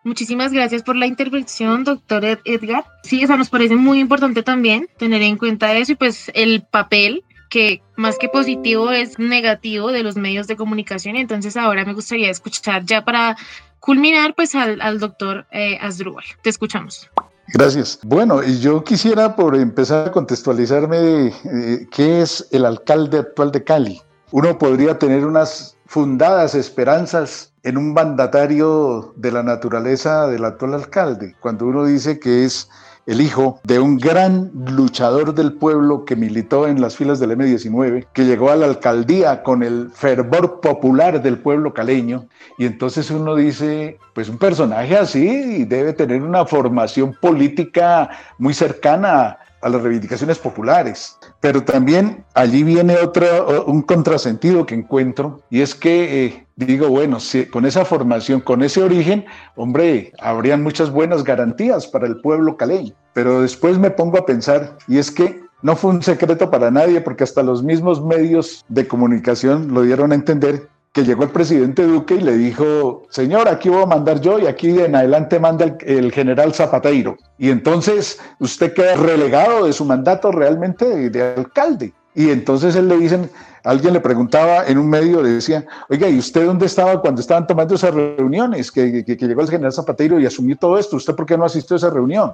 Muchísimas 0.02 0.50
gracias 0.52 0.82
por 0.82 0.96
la 0.96 1.06
intervención, 1.06 1.84
doctor 1.84 2.24
Edgar. 2.24 2.84
Sí, 3.02 3.22
eso 3.22 3.36
nos 3.36 3.50
parece 3.50 3.76
muy 3.76 4.00
importante 4.00 4.42
también 4.42 4.88
tener 4.98 5.20
en 5.20 5.36
cuenta 5.36 5.72
eso 5.74 5.92
y 5.92 5.94
pues 5.94 6.30
el 6.34 6.62
papel 6.62 7.22
que 7.50 7.82
más 7.96 8.16
que 8.16 8.30
positivo 8.30 8.90
es 8.90 9.18
negativo 9.18 9.92
de 9.92 10.02
los 10.02 10.16
medios 10.16 10.46
de 10.46 10.56
comunicación. 10.56 11.16
Entonces 11.16 11.56
ahora 11.56 11.84
me 11.84 11.92
gustaría 11.92 12.30
escuchar 12.30 12.86
ya 12.86 13.04
para 13.04 13.36
culminar 13.80 14.34
pues 14.34 14.54
al, 14.54 14.80
al 14.80 14.98
doctor 14.98 15.46
eh, 15.50 15.76
Asdrúbal. 15.82 16.24
Te 16.42 16.48
escuchamos. 16.48 17.10
Gracias. 17.52 17.98
Bueno, 18.04 18.42
yo 18.42 18.84
quisiera 18.84 19.34
por 19.34 19.56
empezar 19.56 20.08
a 20.08 20.12
contextualizarme 20.12 21.26
eh, 21.26 21.88
qué 21.90 22.22
es 22.22 22.46
el 22.52 22.64
alcalde 22.64 23.18
actual 23.18 23.50
de 23.50 23.64
Cali. 23.64 24.00
Uno 24.30 24.56
podría 24.56 24.98
tener 24.98 25.26
unas 25.26 25.76
fundadas 25.86 26.54
esperanzas 26.54 27.52
en 27.64 27.76
un 27.76 27.92
mandatario 27.92 29.12
de 29.16 29.32
la 29.32 29.42
naturaleza 29.42 30.28
del 30.28 30.44
actual 30.44 30.74
alcalde, 30.74 31.34
cuando 31.40 31.66
uno 31.66 31.84
dice 31.84 32.20
que 32.20 32.44
es 32.44 32.70
el 33.06 33.20
hijo 33.20 33.60
de 33.64 33.78
un 33.78 33.98
gran 33.98 34.50
luchador 34.54 35.34
del 35.34 35.54
pueblo 35.54 36.04
que 36.04 36.16
militó 36.16 36.68
en 36.68 36.80
las 36.80 36.96
filas 36.96 37.18
del 37.18 37.32
M19, 37.32 38.06
que 38.12 38.24
llegó 38.24 38.50
a 38.50 38.56
la 38.56 38.66
alcaldía 38.66 39.42
con 39.42 39.62
el 39.62 39.90
fervor 39.92 40.60
popular 40.60 41.22
del 41.22 41.38
pueblo 41.38 41.74
caleño. 41.74 42.26
Y 42.58 42.66
entonces 42.66 43.10
uno 43.10 43.34
dice, 43.34 43.98
pues 44.14 44.28
un 44.28 44.38
personaje 44.38 44.96
así 44.96 45.64
debe 45.64 45.92
tener 45.92 46.22
una 46.22 46.44
formación 46.46 47.16
política 47.20 48.10
muy 48.38 48.54
cercana 48.54 49.38
a 49.62 49.68
las 49.68 49.82
reivindicaciones 49.82 50.38
populares. 50.38 51.18
Pero 51.40 51.64
también 51.64 52.24
allí 52.34 52.62
viene 52.62 52.96
otro, 52.98 53.64
un 53.66 53.82
contrasentido 53.82 54.66
que 54.66 54.74
encuentro, 54.74 55.40
y 55.48 55.62
es 55.62 55.74
que 55.74 56.26
eh, 56.26 56.46
digo, 56.56 56.88
bueno, 56.88 57.18
con 57.50 57.64
esa 57.64 57.84
formación, 57.86 58.40
con 58.40 58.62
ese 58.62 58.82
origen, 58.82 59.24
hombre, 59.56 60.12
habrían 60.20 60.62
muchas 60.62 60.90
buenas 60.90 61.24
garantías 61.24 61.86
para 61.86 62.06
el 62.06 62.20
pueblo 62.20 62.56
caleño. 62.56 62.94
Pero 63.14 63.40
después 63.40 63.78
me 63.78 63.90
pongo 63.90 64.18
a 64.18 64.26
pensar, 64.26 64.76
y 64.86 64.98
es 64.98 65.10
que 65.10 65.40
no 65.62 65.76
fue 65.76 65.90
un 65.90 66.02
secreto 66.02 66.50
para 66.50 66.70
nadie, 66.70 67.00
porque 67.00 67.24
hasta 67.24 67.42
los 67.42 67.62
mismos 67.62 68.04
medios 68.04 68.64
de 68.68 68.86
comunicación 68.86 69.72
lo 69.72 69.82
dieron 69.82 70.12
a 70.12 70.16
entender, 70.16 70.68
que 70.92 71.04
llegó 71.04 71.22
el 71.22 71.30
presidente 71.30 71.84
Duque 71.84 72.16
y 72.16 72.20
le 72.20 72.36
dijo, 72.36 73.04
señor, 73.10 73.48
aquí 73.48 73.68
voy 73.68 73.82
a 73.82 73.86
mandar 73.86 74.20
yo 74.20 74.38
y 74.40 74.46
aquí 74.46 74.80
en 74.80 74.96
adelante 74.96 75.38
manda 75.38 75.76
el, 75.80 76.10
general 76.10 76.52
Zapateiro. 76.52 77.16
Y 77.38 77.50
entonces 77.50 78.18
usted 78.40 78.74
queda 78.74 78.96
relegado 78.96 79.66
de 79.66 79.72
su 79.72 79.84
mandato 79.84 80.32
realmente 80.32 80.84
de, 80.84 81.10
de 81.10 81.34
alcalde. 81.34 81.92
Y 82.12 82.30
entonces 82.30 82.74
él 82.74 82.88
le 82.88 82.96
dicen, 82.98 83.30
alguien 83.62 83.94
le 83.94 84.00
preguntaba 84.00 84.66
en 84.66 84.78
un 84.78 84.88
medio, 84.88 85.22
le 85.22 85.30
decía, 85.30 85.64
oiga, 85.88 86.08
¿y 86.08 86.18
usted 86.18 86.44
dónde 86.44 86.66
estaba 86.66 87.00
cuando 87.00 87.20
estaban 87.20 87.46
tomando 87.46 87.76
esas 87.76 87.94
reuniones? 87.94 88.72
Que, 88.72 89.04
que, 89.04 89.16
que, 89.16 89.26
llegó 89.28 89.42
el 89.42 89.50
general 89.50 89.72
Zapateiro 89.72 90.18
y 90.18 90.26
asumió 90.26 90.56
todo 90.56 90.76
esto, 90.76 90.96
¿usted 90.96 91.14
por 91.14 91.24
qué 91.24 91.38
no 91.38 91.44
asistió 91.44 91.76
a 91.76 91.78
esa 91.78 91.90
reunión? 91.90 92.32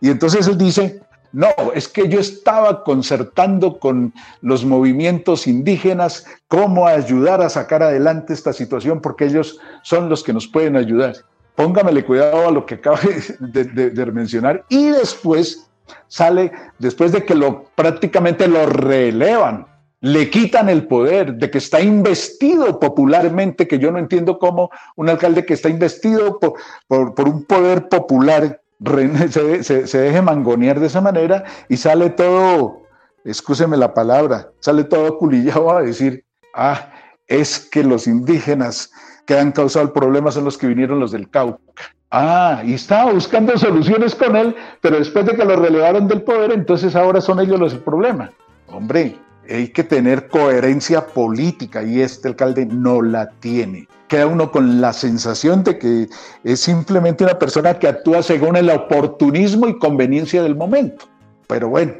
Y 0.00 0.08
entonces 0.08 0.46
él 0.46 0.56
dice, 0.56 1.00
no, 1.32 1.48
es 1.74 1.86
que 1.86 2.08
yo 2.08 2.18
estaba 2.18 2.82
concertando 2.82 3.78
con 3.78 4.12
los 4.40 4.64
movimientos 4.64 5.46
indígenas 5.46 6.26
cómo 6.48 6.86
ayudar 6.86 7.40
a 7.40 7.48
sacar 7.48 7.82
adelante 7.82 8.32
esta 8.32 8.52
situación 8.52 9.00
porque 9.00 9.26
ellos 9.26 9.58
son 9.82 10.08
los 10.08 10.24
que 10.24 10.32
nos 10.32 10.48
pueden 10.48 10.76
ayudar. 10.76 11.14
Póngamele 11.54 12.04
cuidado 12.04 12.48
a 12.48 12.50
lo 12.50 12.66
que 12.66 12.76
acabo 12.76 12.98
de, 13.38 14.06
mencionar 14.06 14.64
y 14.68 14.88
después 14.88 15.70
sale, 16.08 16.50
después 16.78 17.12
de 17.12 17.24
que 17.24 17.34
lo 17.34 17.64
prácticamente 17.76 18.48
lo 18.48 18.66
relevan, 18.66 19.66
le 20.00 20.30
quitan 20.30 20.68
el 20.68 20.86
poder, 20.86 21.34
de 21.34 21.50
que 21.50 21.58
está 21.58 21.80
investido 21.80 22.80
popularmente, 22.80 23.68
que 23.68 23.78
yo 23.78 23.92
no 23.92 23.98
entiendo 23.98 24.38
cómo 24.38 24.70
un 24.96 25.10
alcalde 25.10 25.44
que 25.44 25.54
está 25.54 25.68
investido 25.68 26.40
por, 26.40 27.14
por 27.14 27.28
un 27.28 27.44
poder 27.44 27.88
popular 27.88 28.60
se, 29.30 29.98
deje 29.98 30.22
mangonear 30.22 30.80
de 30.80 30.86
esa 30.86 31.00
manera 31.00 31.44
y 31.68 31.76
sale 31.76 32.10
todo, 32.10 32.82
escúcheme 33.24 33.76
la 33.76 33.92
palabra, 33.92 34.50
sale 34.60 34.84
todo 34.84 35.18
culillado 35.18 35.70
a 35.70 35.82
decir, 35.82 36.24
ah, 36.54 36.90
es 37.26 37.58
que 37.58 37.84
los 37.84 38.06
indígenas 38.06 38.90
que 39.26 39.38
han 39.38 39.52
causado 39.52 39.84
el 39.84 39.92
problema 39.92 40.32
son 40.32 40.44
los 40.44 40.56
que 40.56 40.66
vinieron 40.66 40.98
los 40.98 41.12
del 41.12 41.28
Cauca. 41.28 41.60
Ah, 42.10 42.62
y 42.64 42.74
estaba 42.74 43.12
buscando 43.12 43.56
soluciones 43.56 44.16
con 44.16 44.34
él, 44.34 44.56
pero 44.80 44.98
después 44.98 45.26
de 45.26 45.36
que 45.36 45.44
lo 45.44 45.54
relevaron 45.54 46.08
del 46.08 46.22
poder, 46.22 46.50
entonces 46.50 46.96
ahora 46.96 47.20
son 47.20 47.38
ellos 47.38 47.60
los 47.60 47.72
el 47.72 47.80
problema. 47.80 48.32
Hombre, 48.66 49.16
hay 49.48 49.68
que 49.68 49.84
tener 49.84 50.28
coherencia 50.28 51.06
política 51.06 51.82
y 51.84 52.00
este 52.00 52.28
alcalde 52.28 52.66
no 52.66 53.02
la 53.02 53.30
tiene. 53.38 53.86
Queda 54.10 54.26
uno 54.26 54.50
con 54.50 54.80
la 54.80 54.92
sensación 54.92 55.62
de 55.62 55.78
que 55.78 56.08
es 56.42 56.58
simplemente 56.58 57.22
una 57.22 57.38
persona 57.38 57.78
que 57.78 57.86
actúa 57.86 58.24
según 58.24 58.56
el 58.56 58.68
oportunismo 58.68 59.68
y 59.68 59.78
conveniencia 59.78 60.42
del 60.42 60.56
momento. 60.56 61.06
Pero 61.46 61.68
bueno, 61.68 61.92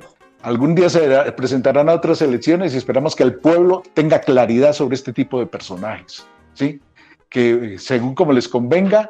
algún 0.43 0.75
día 0.75 0.91
se 0.91 1.01
presentarán 1.37 1.89
a 1.89 1.95
otras 1.95 2.21
elecciones 2.21 2.75
y 2.75 2.79
esperamos 2.79 3.15
que 3.15 3.23
el 3.23 3.37
pueblo 3.37 3.85
tenga 3.95 4.19
claridad 4.19 4.73
sobre 4.73 4.97
este 4.97 5.13
tipo 5.13 5.39
de 5.39 5.47
personajes, 5.47 6.27
¿sí? 6.55 6.81
Que 7.29 7.77
según 7.79 8.17
como 8.17 8.33
les 8.33 8.49
convenga, 8.49 9.09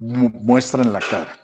muestran 0.00 0.92
la 0.92 0.98
cara. 0.98 1.36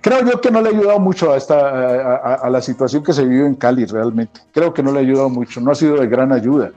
Creo 0.00 0.24
yo 0.24 0.40
que 0.40 0.52
no 0.52 0.62
le 0.62 0.68
ha 0.68 0.72
ayudado 0.72 1.00
mucho 1.00 1.32
a, 1.32 1.38
esta, 1.38 2.36
a, 2.36 2.48
la 2.48 2.62
situación 2.62 3.02
que 3.02 3.12
se 3.12 3.24
vive 3.24 3.48
en 3.48 3.56
Cali 3.56 3.84
realmente. 3.84 4.42
Creo 4.52 4.72
que 4.72 4.80
no 4.80 4.92
le 4.92 5.00
ha 5.00 5.02
ayudado 5.02 5.28
mucho, 5.28 5.60
no 5.60 5.72
ha 5.72 5.74
sido 5.74 5.96
de 5.96 6.06
gran 6.06 6.30
ayuda. 6.30 6.70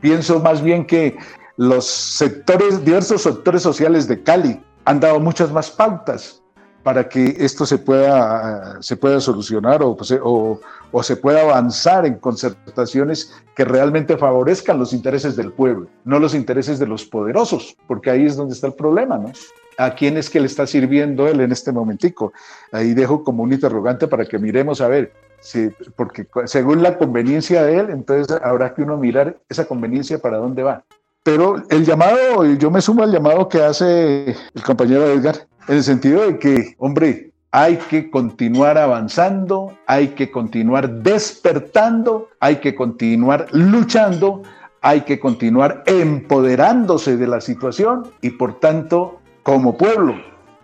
Pienso 0.00 0.40
más 0.40 0.62
bien 0.62 0.86
que 0.86 1.18
los 1.60 1.84
sectores, 1.84 2.82
diversos 2.86 3.20
sectores 3.20 3.60
sociales 3.60 4.08
de 4.08 4.22
Cali 4.22 4.58
han 4.86 4.98
dado 4.98 5.20
muchas 5.20 5.52
más 5.52 5.70
pautas 5.70 6.42
para 6.82 7.06
que 7.06 7.36
esto 7.38 7.66
se 7.66 7.76
pueda, 7.76 8.80
se 8.80 8.96
pueda 8.96 9.20
solucionar 9.20 9.82
o, 9.82 9.94
o, 10.22 10.60
o, 10.90 11.02
se 11.02 11.16
pueda 11.16 11.42
avanzar 11.42 12.06
en 12.06 12.14
concertaciones 12.14 13.34
que 13.54 13.66
realmente 13.66 14.16
favorezcan 14.16 14.78
los 14.78 14.94
intereses 14.94 15.36
del 15.36 15.52
pueblo, 15.52 15.86
no 16.06 16.18
los 16.18 16.34
intereses 16.34 16.78
de 16.78 16.86
los 16.86 17.04
poderosos, 17.04 17.76
porque 17.86 18.08
ahí 18.08 18.24
es 18.24 18.36
donde 18.36 18.54
está 18.54 18.68
el 18.68 18.72
problema, 18.72 19.18
¿no? 19.18 19.30
a 19.76 19.94
quién 19.94 20.16
es 20.16 20.30
que 20.30 20.40
le 20.40 20.46
está 20.46 20.66
sirviendo 20.66 21.28
él 21.28 21.42
en 21.42 21.52
este 21.52 21.72
momentico. 21.72 22.32
Ahí 22.72 22.94
dejo 22.94 23.22
como 23.22 23.42
un 23.42 23.52
interrogante 23.52 24.08
para 24.08 24.24
que 24.24 24.38
miremos 24.38 24.80
a 24.80 24.88
ver, 24.88 25.12
si, 25.40 25.68
porque 25.94 26.26
según 26.46 26.82
la 26.82 26.96
conveniencia 26.96 27.62
de 27.64 27.80
él, 27.80 27.90
entonces 27.90 28.34
habrá 28.42 28.72
que 28.72 28.80
uno 28.80 28.96
mirar 28.96 29.36
esa 29.50 29.66
conveniencia 29.66 30.18
para 30.18 30.38
dónde 30.38 30.62
va. 30.62 30.84
Pero 31.22 31.62
el 31.68 31.84
llamado, 31.84 32.46
yo 32.54 32.70
me 32.70 32.80
sumo 32.80 33.02
al 33.02 33.12
llamado 33.12 33.48
que 33.48 33.62
hace 33.62 34.30
el 34.30 34.62
compañero 34.64 35.06
Edgar, 35.06 35.46
en 35.68 35.76
el 35.76 35.84
sentido 35.84 36.22
de 36.22 36.38
que, 36.38 36.74
hombre, 36.78 37.30
hay 37.52 37.76
que 37.76 38.10
continuar 38.10 38.78
avanzando, 38.78 39.76
hay 39.86 40.08
que 40.08 40.30
continuar 40.30 40.88
despertando, 41.02 42.28
hay 42.38 42.56
que 42.56 42.74
continuar 42.74 43.46
luchando, 43.50 44.42
hay 44.80 45.02
que 45.02 45.20
continuar 45.20 45.82
empoderándose 45.86 47.16
de 47.16 47.26
la 47.26 47.40
situación 47.40 48.04
y 48.22 48.30
por 48.30 48.58
tanto 48.58 49.20
como 49.42 49.76
pueblo, 49.76 50.14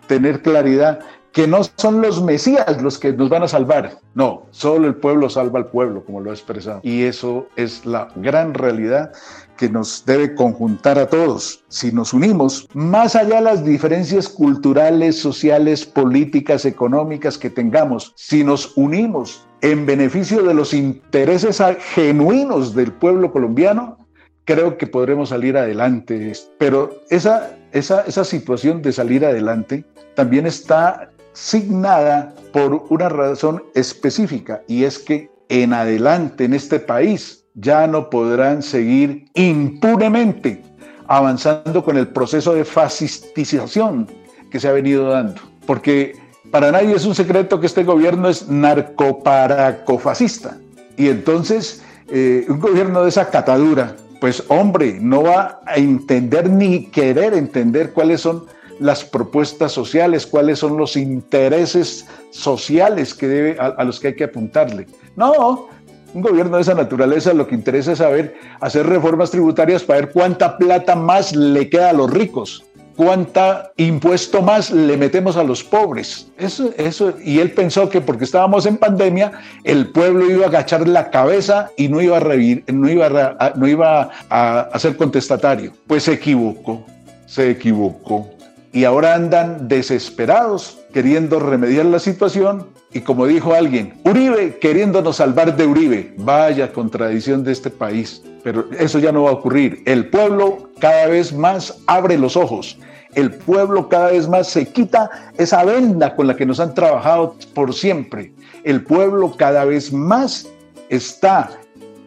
tener 0.07 0.41
claridad 0.41 1.01
que 1.31 1.45
no 1.45 1.59
son 1.75 2.01
los 2.01 2.23
mesías 2.23 2.81
los 2.81 2.97
que 2.97 3.13
nos 3.13 3.29
van 3.29 3.43
a 3.43 3.47
salvar. 3.47 3.99
No, 4.15 4.47
solo 4.49 4.87
el 4.87 4.95
pueblo 4.95 5.29
salva 5.29 5.59
al 5.59 5.67
pueblo, 5.67 6.03
como 6.03 6.19
lo 6.19 6.31
he 6.31 6.33
expresado. 6.33 6.79
Y 6.81 7.03
eso 7.03 7.47
es 7.55 7.85
la 7.85 8.07
gran 8.15 8.55
realidad 8.55 9.11
que 9.57 9.69
nos 9.69 10.05
debe 10.05 10.35
conjuntar 10.35 10.97
a 10.97 11.07
todos. 11.07 11.63
Si 11.67 11.91
nos 11.91 12.13
unimos, 12.13 12.67
más 12.73 13.15
allá 13.15 13.37
de 13.37 13.41
las 13.41 13.65
diferencias 13.65 14.29
culturales, 14.29 15.19
sociales, 15.19 15.85
políticas, 15.85 16.65
económicas 16.65 17.37
que 17.37 17.49
tengamos, 17.49 18.13
si 18.15 18.43
nos 18.43 18.77
unimos 18.77 19.45
en 19.61 19.85
beneficio 19.85 20.43
de 20.43 20.53
los 20.53 20.73
intereses 20.73 21.61
genuinos 21.95 22.75
del 22.75 22.93
pueblo 22.93 23.31
colombiano, 23.31 23.97
creo 24.45 24.77
que 24.77 24.87
podremos 24.87 25.29
salir 25.29 25.57
adelante. 25.57 26.33
Pero 26.57 27.01
esa, 27.09 27.57
esa, 27.71 28.01
esa 28.03 28.23
situación 28.23 28.81
de 28.81 28.93
salir 28.93 29.25
adelante 29.25 29.83
también 30.15 30.45
está 30.45 31.11
signada 31.33 32.33
por 32.51 32.85
una 32.89 33.09
razón 33.09 33.63
específica 33.75 34.63
y 34.67 34.85
es 34.85 34.97
que 34.97 35.29
en 35.49 35.73
adelante 35.73 36.45
en 36.45 36.53
este 36.53 36.79
país 36.79 37.45
ya 37.57 37.87
no 37.87 38.09
podrán 38.09 38.61
seguir 38.61 39.25
impunemente 39.33 40.63
avanzando 41.07 41.83
con 41.83 41.97
el 41.97 42.07
proceso 42.07 42.53
de 42.53 42.63
fascistización 42.63 44.07
que 44.51 44.59
se 44.59 44.67
ha 44.67 44.71
venido 44.71 45.09
dando. 45.09 45.41
Porque 45.65 46.15
para 46.51 46.71
nadie 46.71 46.95
es 46.95 47.05
un 47.05 47.15
secreto 47.15 47.59
que 47.59 47.65
este 47.65 47.83
gobierno 47.83 48.29
es 48.29 48.47
narcoparacofascista. 48.47 50.57
Y 50.95 51.09
entonces, 51.09 51.83
eh, 52.09 52.45
un 52.47 52.59
gobierno 52.59 53.03
de 53.03 53.09
esa 53.09 53.29
catadura, 53.29 53.95
pues 54.21 54.43
hombre, 54.47 54.97
no 54.99 55.23
va 55.23 55.59
a 55.65 55.75
entender 55.75 56.49
ni 56.49 56.85
querer 56.87 57.33
entender 57.33 57.91
cuáles 57.91 58.21
son 58.21 58.45
las 58.79 59.03
propuestas 59.03 59.71
sociales, 59.71 60.27
cuáles 60.27 60.59
son 60.59 60.77
los 60.77 60.95
intereses 60.95 62.05
sociales 62.29 63.13
que 63.13 63.27
debe, 63.27 63.57
a, 63.59 63.83
los 63.83 63.99
que 63.99 64.09
hay 64.09 64.15
que 64.15 64.25
apuntarle. 64.25 64.87
No, 65.15 65.67
un 66.13 66.21
gobierno 66.21 66.57
de 66.57 66.63
esa 66.63 66.73
naturaleza 66.73 67.33
lo 67.33 67.47
que 67.47 67.55
interesa 67.55 67.91
es 67.91 67.97
saber 67.99 68.35
hacer 68.59 68.87
reformas 68.87 69.31
tributarias 69.31 69.83
para 69.83 70.01
ver 70.01 70.11
cuánta 70.11 70.57
plata 70.57 70.95
más 70.95 71.35
le 71.35 71.69
queda 71.69 71.89
a 71.89 71.93
los 71.93 72.09
ricos 72.09 72.63
cuánta 72.97 73.71
impuesto 73.77 74.41
más 74.41 74.71
le 74.71 74.97
metemos 74.97 75.37
a 75.37 75.43
los 75.43 75.63
pobres. 75.63 76.27
Eso, 76.37 76.71
eso, 76.77 77.13
y 77.23 77.39
él 77.39 77.51
pensó 77.51 77.89
que 77.89 78.01
porque 78.01 78.25
estábamos 78.25 78.65
en 78.65 78.75
pandemia, 78.75 79.31
el 79.63 79.91
pueblo 79.91 80.29
iba 80.29 80.45
a 80.45 80.49
agachar 80.49 80.85
la 80.87 81.11
cabeza 81.11 81.69
y 81.77 81.87
no 81.87 82.01
iba 82.01 82.17
a, 82.17 82.19
revir, 82.19 82.63
no 82.67 82.89
iba 82.89 83.05
a, 83.05 83.53
no 83.55 83.67
iba 83.67 84.09
a, 84.29 84.59
a 84.61 84.79
ser 84.79 84.97
contestatario. 84.97 85.71
Pues 85.85 86.03
se 86.03 86.13
equivocó, 86.13 86.83
se 87.27 87.51
equivocó. 87.51 88.36
Y 88.71 88.83
ahora 88.83 89.15
andan 89.15 89.67
desesperados 89.67 90.79
queriendo 90.93 91.39
remediar 91.39 91.85
la 91.85 91.99
situación 91.99 92.67
y 92.93 93.01
como 93.01 93.25
dijo 93.27 93.53
alguien, 93.53 93.99
Uribe 94.05 94.57
queriéndonos 94.59 95.17
salvar 95.17 95.55
de 95.55 95.65
Uribe. 95.65 96.13
Vaya 96.17 96.71
contradicción 96.71 97.43
de 97.43 97.51
este 97.51 97.69
país. 97.69 98.23
Pero 98.43 98.65
eso 98.79 98.99
ya 98.99 99.11
no 99.11 99.23
va 99.23 99.31
a 99.31 99.33
ocurrir. 99.33 99.83
El 99.85 100.09
pueblo 100.09 100.69
cada 100.79 101.07
vez 101.07 101.33
más 101.33 101.79
abre 101.85 102.17
los 102.17 102.37
ojos. 102.37 102.79
El 103.13 103.33
pueblo 103.33 103.89
cada 103.89 104.11
vez 104.11 104.27
más 104.27 104.47
se 104.47 104.67
quita 104.67 105.09
esa 105.37 105.63
venda 105.65 106.15
con 106.15 106.27
la 106.27 106.35
que 106.35 106.45
nos 106.45 106.59
han 106.59 106.73
trabajado 106.73 107.35
por 107.53 107.73
siempre. 107.73 108.31
El 108.63 108.83
pueblo 108.83 109.33
cada 109.35 109.65
vez 109.65 109.91
más 109.91 110.47
está 110.89 111.49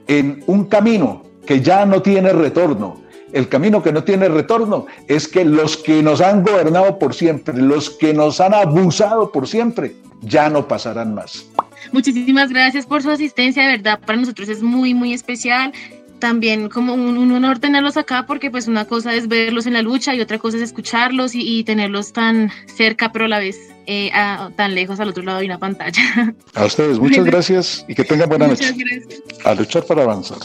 en 0.06 0.42
un 0.46 0.64
camino 0.64 1.24
que 1.46 1.60
ya 1.60 1.84
no 1.84 2.00
tiene 2.00 2.32
retorno. 2.32 3.00
El 3.32 3.48
camino 3.48 3.82
que 3.82 3.92
no 3.92 4.02
tiene 4.04 4.28
retorno 4.28 4.86
es 5.06 5.28
que 5.28 5.44
los 5.44 5.76
que 5.76 6.02
nos 6.02 6.20
han 6.20 6.42
gobernado 6.42 6.98
por 6.98 7.14
siempre, 7.14 7.54
los 7.54 7.90
que 7.90 8.12
nos 8.12 8.40
han 8.40 8.54
abusado 8.54 9.30
por 9.30 9.46
siempre, 9.46 9.94
ya 10.22 10.50
no 10.50 10.66
pasarán 10.66 11.14
más. 11.14 11.46
Muchísimas 11.92 12.50
gracias 12.50 12.86
por 12.86 13.02
su 13.02 13.10
asistencia, 13.10 13.62
de 13.62 13.76
verdad, 13.76 14.00
para 14.00 14.18
nosotros 14.18 14.48
es 14.48 14.62
muy, 14.62 14.94
muy 14.94 15.12
especial. 15.12 15.72
También 16.18 16.68
como 16.68 16.92
un, 16.92 17.32
honor 17.32 17.60
tenerlos 17.60 17.96
acá 17.96 18.26
porque 18.26 18.50
pues 18.50 18.68
una 18.68 18.84
cosa 18.84 19.14
es 19.14 19.26
verlos 19.26 19.64
en 19.64 19.72
la 19.72 19.80
lucha 19.80 20.14
y 20.14 20.20
otra 20.20 20.38
cosa 20.38 20.58
es 20.58 20.64
escucharlos 20.64 21.34
y, 21.34 21.64
tenerlos 21.64 22.12
tan 22.12 22.50
cerca 22.66 23.10
pero 23.10 23.24
a 23.24 23.28
la 23.28 23.38
vez 23.38 23.56
eh, 23.86 24.10
tan 24.54 24.74
lejos 24.74 25.00
al 25.00 25.08
otro 25.08 25.22
lado 25.22 25.38
de 25.38 25.46
una 25.46 25.58
pantalla. 25.58 26.34
A 26.54 26.66
ustedes, 26.66 26.98
muchas 26.98 27.24
gracias 27.32 27.86
y 27.88 27.94
que 27.94 28.04
tengan 28.04 28.28
buena 28.28 28.48
noche. 28.48 28.66
A 29.44 29.54
luchar 29.54 29.84
para 29.86 30.02
avanzar. 30.02 30.40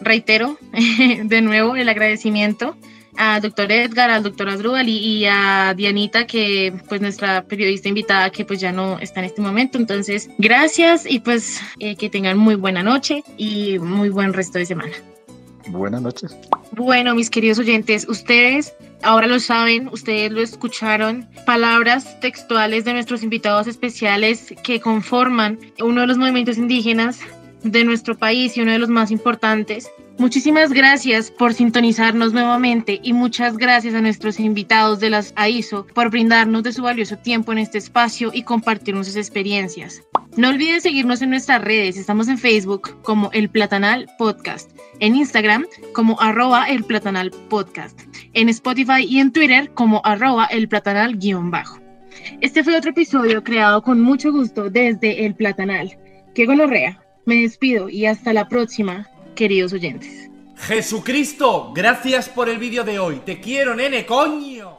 Reitero 0.00 0.58
de 1.24 1.42
nuevo 1.42 1.76
el 1.76 1.88
agradecimiento 1.88 2.76
al 3.16 3.42
doctor 3.42 3.70
Edgar, 3.70 4.10
al 4.10 4.22
doctor 4.22 4.48
Asdrúbal 4.48 4.88
y, 4.88 5.26
a 5.26 5.74
Dianita, 5.76 6.26
que 6.26 6.72
pues 6.88 7.00
nuestra 7.00 7.44
periodista 7.44 7.88
invitada 7.88 8.30
que 8.30 8.44
pues 8.44 8.60
ya 8.60 8.72
no 8.72 8.98
está 8.98 9.20
en 9.20 9.26
este 9.26 9.42
momento. 9.42 9.78
Entonces, 9.78 10.30
gracias 10.38 11.04
y 11.06 11.20
pues 11.20 11.60
eh, 11.80 11.96
que 11.96 12.08
tengan 12.08 12.38
muy 12.38 12.54
buena 12.54 12.82
noche 12.82 13.22
y 13.36 13.78
muy 13.78 14.08
buen 14.08 14.32
resto 14.32 14.58
de 14.58 14.66
semana. 14.66 14.92
Buenas 15.68 16.02
noches. 16.02 16.36
Bueno, 16.72 17.14
mis 17.14 17.30
queridos 17.30 17.58
oyentes, 17.58 18.06
ustedes 18.08 18.72
ahora 19.02 19.26
lo 19.26 19.38
saben, 19.40 19.88
ustedes 19.88 20.32
lo 20.32 20.40
escucharon, 20.40 21.28
palabras 21.46 22.20
textuales 22.20 22.84
de 22.84 22.92
nuestros 22.92 23.22
invitados 23.22 23.66
especiales 23.66 24.54
que 24.62 24.80
conforman 24.80 25.58
uno 25.80 26.02
de 26.02 26.06
los 26.06 26.18
movimientos 26.18 26.58
indígenas 26.58 27.20
de 27.62 27.84
nuestro 27.84 28.16
país 28.16 28.56
y 28.56 28.62
uno 28.62 28.72
de 28.72 28.78
los 28.78 28.88
más 28.88 29.10
importantes. 29.10 29.90
Muchísimas 30.18 30.72
gracias 30.72 31.30
por 31.30 31.54
sintonizarnos 31.54 32.34
nuevamente 32.34 33.00
y 33.02 33.14
muchas 33.14 33.56
gracias 33.56 33.94
a 33.94 34.02
nuestros 34.02 34.38
invitados 34.38 35.00
de 35.00 35.08
las 35.08 35.32
AISO 35.36 35.86
por 35.94 36.10
brindarnos 36.10 36.62
de 36.62 36.72
su 36.72 36.82
valioso 36.82 37.16
tiempo 37.16 37.52
en 37.52 37.58
este 37.58 37.78
espacio 37.78 38.30
y 38.34 38.42
compartirnos 38.42 39.06
sus 39.06 39.16
experiencias. 39.16 40.02
No 40.36 40.50
olviden 40.50 40.80
seguirnos 40.80 41.22
en 41.22 41.30
nuestras 41.30 41.62
redes, 41.62 41.96
estamos 41.96 42.28
en 42.28 42.36
Facebook 42.36 43.00
como 43.02 43.30
El 43.32 43.48
Platanal 43.48 44.08
Podcast, 44.18 44.70
en 44.98 45.16
Instagram 45.16 45.66
como 45.94 46.20
arroba 46.20 46.66
El 46.66 46.84
Platanal 46.84 47.30
Podcast, 47.48 47.98
en 48.34 48.48
Spotify 48.50 49.04
y 49.08 49.20
en 49.20 49.32
Twitter 49.32 49.70
como 49.72 50.02
arroba 50.04 50.44
El 50.46 50.68
Platanal 50.68 51.16
guion 51.16 51.50
bajo. 51.50 51.80
Este 52.40 52.62
fue 52.62 52.76
otro 52.76 52.90
episodio 52.90 53.42
creado 53.42 53.82
con 53.82 54.00
mucho 54.00 54.32
gusto 54.32 54.68
desde 54.68 55.24
El 55.24 55.34
Platanal. 55.34 55.98
¡Qué 56.34 56.46
gonorrea! 56.46 57.00
Me 57.30 57.42
despido 57.42 57.88
y 57.88 58.06
hasta 58.06 58.32
la 58.32 58.48
próxima 58.48 59.08
queridos 59.36 59.72
oyentes. 59.72 60.28
Jesucristo, 60.56 61.72
gracias 61.72 62.28
por 62.28 62.48
el 62.48 62.58
vídeo 62.58 62.82
de 62.82 62.98
hoy. 62.98 63.22
Te 63.24 63.38
quiero, 63.38 63.72
nene, 63.72 64.04
coño. 64.04 64.69